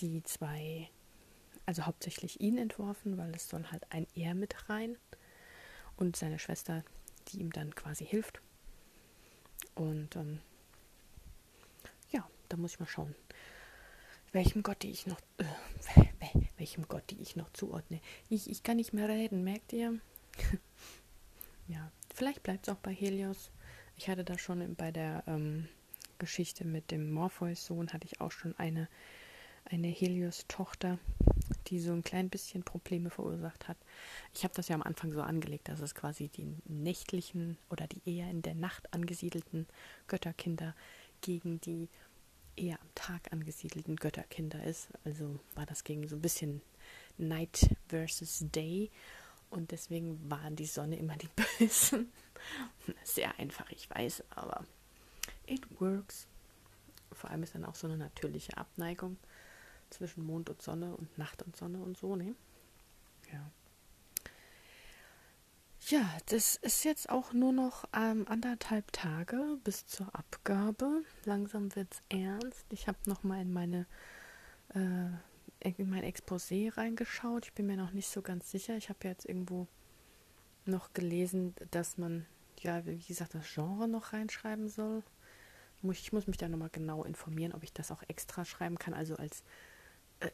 die 0.00 0.22
zwei 0.24 0.88
also 1.68 1.84
hauptsächlich 1.84 2.40
ihn 2.40 2.56
entworfen, 2.56 3.18
weil 3.18 3.30
es 3.34 3.50
soll 3.50 3.62
halt 3.70 3.92
ein 3.92 4.06
Er 4.14 4.34
mit 4.34 4.70
rein 4.70 4.96
und 5.98 6.16
seine 6.16 6.38
Schwester, 6.38 6.82
die 7.28 7.40
ihm 7.40 7.52
dann 7.52 7.74
quasi 7.74 8.06
hilft. 8.06 8.40
Und 9.74 10.16
ähm, 10.16 10.40
ja, 12.10 12.26
da 12.48 12.56
muss 12.56 12.72
ich 12.72 12.80
mal 12.80 12.86
schauen, 12.86 13.14
welchem 14.32 14.62
Gott 14.62 14.82
die 14.82 14.90
ich 14.90 15.06
noch, 15.06 15.20
äh, 15.36 16.04
welchem 16.56 16.88
Gott 16.88 17.02
die 17.10 17.20
ich 17.20 17.36
noch 17.36 17.52
zuordne. 17.52 18.00
Ich, 18.30 18.48
ich 18.48 18.62
kann 18.62 18.78
nicht 18.78 18.94
mehr 18.94 19.10
reden, 19.10 19.44
merkt 19.44 19.74
ihr? 19.74 20.00
ja, 21.68 21.92
vielleicht 22.14 22.42
bleibt 22.44 22.66
es 22.66 22.72
auch 22.72 22.78
bei 22.78 22.94
Helios. 22.94 23.50
Ich 23.94 24.08
hatte 24.08 24.24
da 24.24 24.38
schon 24.38 24.74
bei 24.74 24.90
der 24.90 25.22
ähm, 25.26 25.68
Geschichte 26.16 26.64
mit 26.64 26.90
dem 26.90 27.12
Morpheus-Sohn, 27.12 27.92
hatte 27.92 28.06
ich 28.06 28.22
auch 28.22 28.32
schon 28.32 28.58
eine, 28.58 28.88
eine 29.66 29.88
Helios-Tochter, 29.88 30.98
die 31.68 31.80
so 31.80 31.92
ein 31.92 32.02
klein 32.02 32.30
bisschen 32.30 32.62
Probleme 32.62 33.10
verursacht 33.10 33.68
hat. 33.68 33.76
Ich 34.34 34.44
habe 34.44 34.54
das 34.54 34.68
ja 34.68 34.74
am 34.74 34.82
Anfang 34.82 35.12
so 35.12 35.22
angelegt, 35.22 35.68
dass 35.68 35.80
es 35.80 35.94
quasi 35.94 36.28
die 36.28 36.46
nächtlichen 36.64 37.58
oder 37.70 37.86
die 37.86 38.02
eher 38.04 38.30
in 38.30 38.42
der 38.42 38.54
Nacht 38.54 38.92
angesiedelten 38.92 39.66
Götterkinder 40.06 40.74
gegen 41.20 41.60
die 41.60 41.88
eher 42.56 42.80
am 42.80 42.94
Tag 42.94 43.32
angesiedelten 43.32 43.96
Götterkinder 43.96 44.62
ist. 44.64 44.88
Also 45.04 45.38
war 45.54 45.66
das 45.66 45.84
gegen 45.84 46.08
so 46.08 46.16
ein 46.16 46.22
bisschen 46.22 46.60
Night 47.16 47.74
versus 47.88 48.44
Day. 48.52 48.90
Und 49.50 49.70
deswegen 49.70 50.30
waren 50.30 50.56
die 50.56 50.66
Sonne 50.66 50.96
immer 50.96 51.16
die 51.16 51.28
Bösen. 51.58 52.10
Sehr 53.04 53.38
einfach, 53.38 53.70
ich 53.70 53.88
weiß, 53.90 54.24
aber 54.30 54.64
it 55.46 55.62
works. 55.80 56.26
Vor 57.12 57.30
allem 57.30 57.42
ist 57.42 57.54
dann 57.54 57.64
auch 57.64 57.74
so 57.74 57.86
eine 57.86 57.96
natürliche 57.96 58.56
Abneigung 58.56 59.16
zwischen 59.90 60.24
Mond 60.24 60.50
und 60.50 60.62
Sonne 60.62 60.96
und 60.96 61.16
Nacht 61.18 61.42
und 61.42 61.56
Sonne 61.56 61.78
und 61.78 61.96
so, 61.96 62.16
ne? 62.16 62.34
Ja. 63.32 63.50
Ja, 65.88 66.06
das 66.26 66.56
ist 66.56 66.84
jetzt 66.84 67.08
auch 67.08 67.32
nur 67.32 67.52
noch 67.52 67.84
ähm, 67.94 68.26
anderthalb 68.28 68.92
Tage 68.92 69.58
bis 69.64 69.86
zur 69.86 70.14
Abgabe. 70.14 71.02
Langsam 71.24 71.74
wird 71.76 71.94
es 71.94 72.02
ernst. 72.08 72.66
Ich 72.70 72.88
habe 72.88 72.98
noch 73.06 73.22
mal 73.22 73.40
in 73.40 73.52
meine 73.52 73.86
äh, 74.74 75.08
in 75.60 75.90
mein 75.90 76.04
Exposé 76.04 76.76
reingeschaut. 76.76 77.46
Ich 77.46 77.52
bin 77.52 77.66
mir 77.66 77.76
noch 77.76 77.92
nicht 77.92 78.08
so 78.08 78.22
ganz 78.22 78.50
sicher. 78.50 78.76
Ich 78.76 78.88
habe 78.88 79.08
jetzt 79.08 79.24
irgendwo 79.24 79.66
noch 80.66 80.92
gelesen, 80.92 81.54
dass 81.70 81.96
man 81.98 82.26
ja, 82.62 82.84
wie 82.86 82.98
gesagt, 82.98 83.34
das 83.34 83.52
Genre 83.52 83.88
noch 83.88 84.12
reinschreiben 84.12 84.68
soll. 84.68 85.02
Ich 85.92 86.12
muss 86.12 86.26
mich 86.26 86.36
da 86.36 86.48
nochmal 86.48 86.70
genau 86.70 87.04
informieren, 87.04 87.52
ob 87.52 87.62
ich 87.62 87.72
das 87.72 87.90
auch 87.92 88.02
extra 88.08 88.44
schreiben 88.44 88.78
kann, 88.78 88.94
also 88.94 89.16
als 89.16 89.44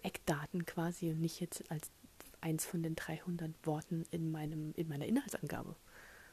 Eckdaten 0.03 0.67
quasi 0.67 1.11
und 1.11 1.21
nicht 1.21 1.41
jetzt 1.41 1.71
als 1.71 1.91
eins 2.41 2.65
von 2.67 2.83
den 2.83 2.95
300 2.95 3.53
Worten 3.65 4.05
in, 4.11 4.31
meinem, 4.31 4.73
in 4.77 4.89
meiner 4.89 5.07
Inhaltsangabe. 5.07 5.77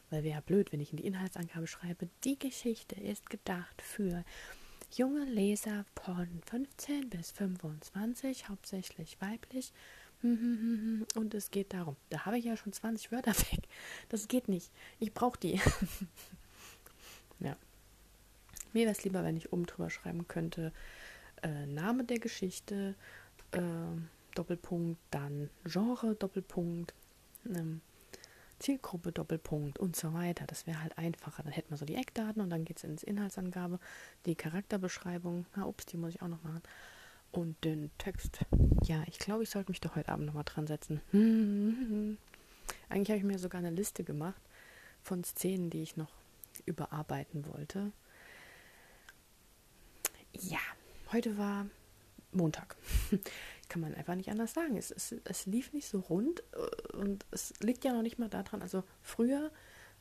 Weil 0.09 0.23
wäre 0.23 0.35
ja 0.35 0.41
blöd, 0.41 0.73
wenn 0.73 0.81
ich 0.81 0.91
in 0.91 0.97
die 0.97 1.05
Inhaltsangabe 1.05 1.67
schreibe, 1.67 2.09
die 2.23 2.37
Geschichte 2.37 2.95
ist 2.95 3.29
gedacht 3.29 3.81
für 3.81 4.25
junge 4.93 5.23
Leser 5.23 5.85
von 6.03 6.41
15 6.49 7.09
bis 7.09 7.31
25, 7.31 8.49
hauptsächlich 8.49 9.19
weiblich. 9.21 9.71
Und 10.21 11.33
es 11.33 11.49
geht 11.49 11.73
darum, 11.73 11.95
da 12.09 12.25
habe 12.25 12.37
ich 12.37 12.45
ja 12.45 12.57
schon 12.57 12.73
20 12.73 13.11
Wörter 13.11 13.31
weg. 13.51 13.61
Das 14.09 14.27
geht 14.27 14.49
nicht. 14.49 14.69
Ich 14.99 15.13
brauche 15.13 15.39
die. 15.39 15.59
ja. 17.39 17.55
Mir 18.73 18.83
wäre 18.83 18.91
es 18.91 19.03
lieber, 19.03 19.23
wenn 19.23 19.37
ich 19.37 19.51
oben 19.51 19.65
drüber 19.65 19.89
schreiben 19.89 20.27
könnte, 20.27 20.71
äh, 21.41 21.65
Name 21.65 22.03
der 22.03 22.19
Geschichte, 22.19 22.95
äh, 23.51 23.61
Doppelpunkt, 24.35 24.99
dann 25.11 25.49
Genre, 25.65 26.15
Doppelpunkt, 26.15 26.93
ähm, 27.45 27.81
Zielgruppe, 28.59 29.11
Doppelpunkt 29.11 29.79
und 29.79 29.95
so 29.95 30.13
weiter. 30.13 30.45
Das 30.45 30.67
wäre 30.67 30.81
halt 30.81 30.97
einfacher. 30.97 31.43
Dann 31.43 31.51
hätten 31.51 31.71
wir 31.71 31.77
so 31.77 31.85
die 31.85 31.95
Eckdaten 31.95 32.41
und 32.41 32.49
dann 32.49 32.63
geht 32.63 32.77
es 32.77 32.83
ins 32.83 33.03
Inhaltsangabe, 33.03 33.79
die 34.25 34.35
Charakterbeschreibung. 34.35 35.45
Na, 35.55 35.65
ups, 35.65 35.85
die 35.87 35.97
muss 35.97 36.13
ich 36.13 36.21
auch 36.21 36.27
noch 36.27 36.43
machen. 36.43 36.61
Und 37.31 37.63
den 37.63 37.89
Text. 37.97 38.39
Ja, 38.83 39.03
ich 39.07 39.17
glaube, 39.17 39.43
ich 39.43 39.49
sollte 39.49 39.71
mich 39.71 39.81
doch 39.81 39.95
heute 39.95 40.09
Abend 40.09 40.27
nochmal 40.27 40.43
dran 40.43 40.67
setzen. 40.67 41.01
Eigentlich 42.89 43.09
habe 43.09 43.17
ich 43.17 43.23
mir 43.23 43.39
sogar 43.39 43.59
eine 43.59 43.71
Liste 43.71 44.03
gemacht 44.03 44.41
von 45.01 45.23
Szenen, 45.23 45.69
die 45.69 45.81
ich 45.81 45.97
noch 45.97 46.11
überarbeiten 46.65 47.45
wollte. 47.47 47.91
Ja, 50.33 50.59
heute 51.11 51.37
war 51.37 51.65
Montag. 52.33 52.75
Kann 53.69 53.81
man 53.81 53.95
einfach 53.95 54.15
nicht 54.15 54.29
anders 54.29 54.53
sagen. 54.53 54.77
Es, 54.77 54.91
es, 54.91 55.15
es 55.23 55.45
lief 55.45 55.73
nicht 55.73 55.87
so 55.87 55.99
rund 55.99 56.43
äh, 56.53 56.97
und 56.97 57.25
es 57.31 57.53
liegt 57.61 57.83
ja 57.83 57.93
noch 57.93 58.01
nicht 58.01 58.19
mal 58.19 58.29
daran. 58.29 58.61
Also 58.61 58.83
früher, 59.01 59.51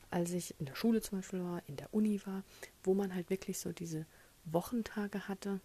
als 0.09 0.31
ich 0.31 0.59
in 0.59 0.65
der 0.65 0.75
Schule 0.75 1.01
zum 1.01 1.19
Beispiel 1.19 1.43
war, 1.43 1.61
in 1.67 1.77
der 1.77 1.93
Uni 1.93 2.21
war, 2.25 2.43
wo 2.83 2.93
man 2.93 3.13
halt 3.13 3.29
wirklich 3.29 3.59
so 3.59 3.71
diese 3.71 4.05
Wochentage 4.45 5.27
hatte 5.27 5.61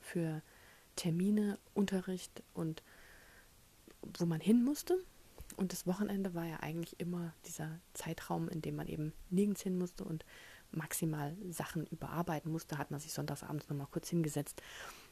für 0.00 0.42
Termine, 0.96 1.58
Unterricht 1.74 2.42
und 2.54 2.82
wo 4.18 4.26
man 4.26 4.40
hin 4.40 4.64
musste. 4.64 4.98
Und 5.56 5.72
das 5.72 5.86
Wochenende 5.86 6.34
war 6.34 6.46
ja 6.46 6.60
eigentlich 6.60 6.98
immer 6.98 7.34
dieser 7.46 7.80
Zeitraum, 7.92 8.48
in 8.48 8.62
dem 8.62 8.76
man 8.76 8.88
eben 8.88 9.12
nirgends 9.28 9.62
hin 9.62 9.76
musste 9.76 10.04
und 10.04 10.24
maximal 10.72 11.36
Sachen 11.50 11.86
überarbeiten 11.86 12.50
musste, 12.50 12.78
hat 12.78 12.90
man 12.90 13.00
sich 13.00 13.12
sonntagsabends 13.12 13.68
nochmal 13.68 13.88
kurz 13.90 14.08
hingesetzt 14.08 14.62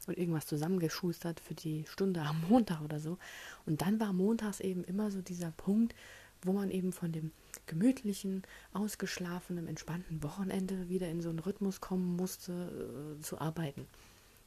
und 0.09 0.18
irgendwas 0.18 0.47
zusammengeschustert 0.47 1.40
für 1.40 1.55
die 1.55 1.85
Stunde 1.88 2.23
am 2.23 2.42
Montag 2.49 2.81
oder 2.83 3.01
so. 3.01 3.18
Und 3.66 3.83
dann 3.83 4.01
war 4.01 4.12
montags 4.12 4.61
eben 4.61 4.85
immer 4.85 5.11
so 5.11 5.23
dieser 5.23 5.51
Punkt, 5.53 5.94
wo 6.42 6.53
man 6.53 6.71
eben 6.71 6.92
von 6.92 7.12
dem 7.12 7.33
gemütlichen, 7.66 8.42
ausgeschlafenen, 8.73 9.66
entspannten 9.66 10.23
Wochenende 10.23 10.88
wieder 10.88 11.09
in 11.09 11.21
so 11.21 11.31
einen 11.31 11.40
Rhythmus 11.40 11.81
kommen 11.81 12.16
musste, 12.16 13.16
äh, 13.18 13.23
zu 13.23 13.40
arbeiten. 13.40 13.87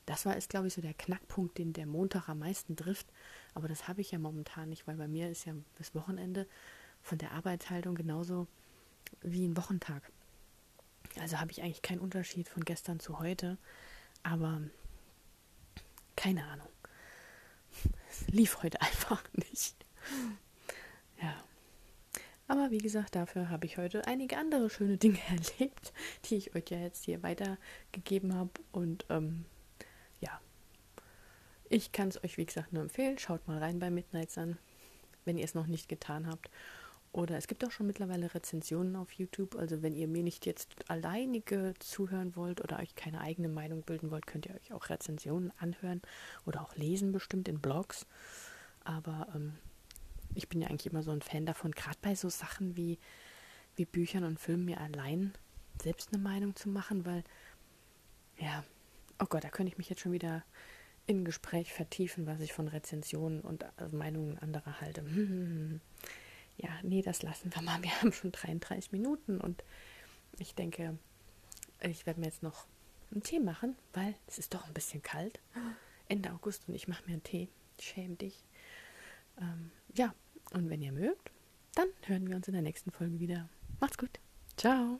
Das 0.05 0.25
war, 0.25 0.35
ist, 0.35 0.49
glaube 0.49 0.67
ich, 0.67 0.73
so 0.73 0.81
der 0.81 0.93
Knackpunkt, 0.93 1.57
den 1.57 1.73
der 1.73 1.85
Montag 1.85 2.27
am 2.27 2.39
meisten 2.39 2.75
trifft. 2.75 3.07
Aber 3.53 3.67
das 3.67 3.87
habe 3.87 4.01
ich 4.01 4.11
ja 4.11 4.19
momentan 4.19 4.69
nicht, 4.69 4.87
weil 4.87 4.95
bei 4.95 5.07
mir 5.07 5.29
ist 5.29 5.45
ja 5.45 5.53
das 5.77 5.93
Wochenende 5.93 6.47
von 7.01 7.17
der 7.17 7.31
Arbeitshaltung 7.31 7.95
genauso 7.95 8.47
wie 9.21 9.45
ein 9.45 9.57
Wochentag. 9.57 10.11
Also 11.19 11.39
habe 11.39 11.51
ich 11.51 11.61
eigentlich 11.61 11.81
keinen 11.81 11.99
Unterschied 11.99 12.47
von 12.47 12.63
gestern 12.63 12.99
zu 12.99 13.19
heute. 13.19 13.57
Aber 14.23 14.61
keine 16.15 16.45
Ahnung. 16.45 16.67
Es 18.09 18.27
lief 18.27 18.61
heute 18.63 18.81
einfach 18.81 19.23
nicht. 19.33 19.75
Ja. 21.21 21.43
Aber 22.47 22.69
wie 22.69 22.79
gesagt, 22.79 23.15
dafür 23.15 23.49
habe 23.49 23.65
ich 23.65 23.77
heute 23.77 24.05
einige 24.07 24.37
andere 24.37 24.69
schöne 24.69 24.97
Dinge 24.97 25.19
erlebt, 25.29 25.93
die 26.25 26.35
ich 26.35 26.55
euch 26.55 26.69
ja 26.69 26.79
jetzt 26.79 27.05
hier 27.05 27.23
weitergegeben 27.23 28.35
habe. 28.35 28.51
Und 28.71 29.05
ähm, 29.09 29.45
ja, 30.19 30.41
ich 31.69 31.91
kann 31.93 32.09
es 32.09 32.21
euch, 32.23 32.37
wie 32.37 32.45
gesagt, 32.45 32.73
nur 32.73 32.83
empfehlen. 32.83 33.17
Schaut 33.17 33.47
mal 33.47 33.57
rein 33.59 33.79
bei 33.79 33.89
Midnight 33.89 34.31
Sun, 34.31 34.57
wenn 35.23 35.37
ihr 35.37 35.45
es 35.45 35.55
noch 35.55 35.67
nicht 35.67 35.87
getan 35.87 36.27
habt. 36.27 36.49
Oder 37.13 37.37
es 37.37 37.47
gibt 37.47 37.65
auch 37.65 37.71
schon 37.71 37.87
mittlerweile 37.87 38.33
Rezensionen 38.33 38.95
auf 38.95 39.11
YouTube. 39.11 39.55
Also 39.57 39.81
wenn 39.81 39.95
ihr 39.95 40.07
mir 40.07 40.23
nicht 40.23 40.45
jetzt 40.45 40.89
alleinige 40.89 41.73
zuhören 41.79 42.35
wollt 42.37 42.61
oder 42.61 42.79
euch 42.79 42.95
keine 42.95 43.19
eigene 43.19 43.49
Meinung 43.49 43.83
bilden 43.83 44.11
wollt, 44.11 44.27
könnt 44.27 44.45
ihr 44.45 44.55
euch 44.55 44.71
auch 44.71 44.89
Rezensionen 44.89 45.51
anhören 45.57 46.01
oder 46.45 46.61
auch 46.61 46.75
lesen 46.75 47.11
bestimmt 47.11 47.49
in 47.49 47.59
Blogs. 47.59 48.05
Aber 48.85 49.27
ähm, 49.35 49.53
ich 50.35 50.47
bin 50.47 50.61
ja 50.61 50.69
eigentlich 50.69 50.91
immer 50.91 51.03
so 51.03 51.11
ein 51.11 51.21
Fan 51.21 51.45
davon, 51.45 51.71
gerade 51.71 51.97
bei 52.01 52.15
so 52.15 52.29
Sachen 52.29 52.77
wie, 52.77 52.97
wie 53.75 53.85
Büchern 53.85 54.23
und 54.23 54.39
Filmen 54.39 54.65
mir 54.65 54.79
allein 54.79 55.33
selbst 55.81 56.13
eine 56.13 56.21
Meinung 56.21 56.55
zu 56.55 56.69
machen, 56.69 57.05
weil 57.05 57.25
ja, 58.37 58.63
oh 59.19 59.25
Gott, 59.25 59.43
da 59.43 59.49
könnte 59.49 59.71
ich 59.71 59.77
mich 59.77 59.89
jetzt 59.89 60.01
schon 60.01 60.13
wieder 60.13 60.43
in 61.07 61.25
Gespräch 61.25 61.73
vertiefen, 61.73 62.25
was 62.25 62.39
ich 62.39 62.53
von 62.53 62.69
Rezensionen 62.69 63.41
und 63.41 63.65
also 63.77 63.97
Meinungen 63.97 64.37
anderer 64.37 64.79
halte. 64.79 65.03
ja, 66.57 66.69
nee, 66.83 67.01
das 67.01 67.23
lassen 67.23 67.53
wir 67.53 67.61
mal. 67.61 67.81
Wir 67.81 67.91
haben 68.01 68.13
schon 68.13 68.31
33 68.31 68.91
Minuten 68.91 69.39
und 69.39 69.63
ich 70.39 70.55
denke, 70.55 70.97
ich 71.81 72.05
werde 72.05 72.19
mir 72.19 72.27
jetzt 72.27 72.43
noch 72.43 72.65
einen 73.11 73.23
Tee 73.23 73.39
machen, 73.39 73.75
weil 73.93 74.15
es 74.27 74.39
ist 74.39 74.53
doch 74.53 74.65
ein 74.65 74.73
bisschen 74.73 75.01
kalt. 75.01 75.39
Ende 76.07 76.31
August 76.31 76.67
und 76.67 76.75
ich 76.75 76.87
mache 76.87 77.03
mir 77.05 77.13
einen 77.13 77.23
Tee. 77.23 77.49
Schäm 77.79 78.17
dich. 78.17 78.43
Ähm, 79.39 79.71
ja, 79.95 80.13
und 80.53 80.69
wenn 80.69 80.81
ihr 80.81 80.91
mögt, 80.91 81.31
dann 81.75 81.87
hören 82.03 82.27
wir 82.27 82.35
uns 82.35 82.47
in 82.47 82.53
der 82.53 82.61
nächsten 82.61 82.91
Folge 82.91 83.19
wieder. 83.19 83.49
Macht's 83.79 83.97
gut. 83.97 84.19
Ciao. 84.57 84.99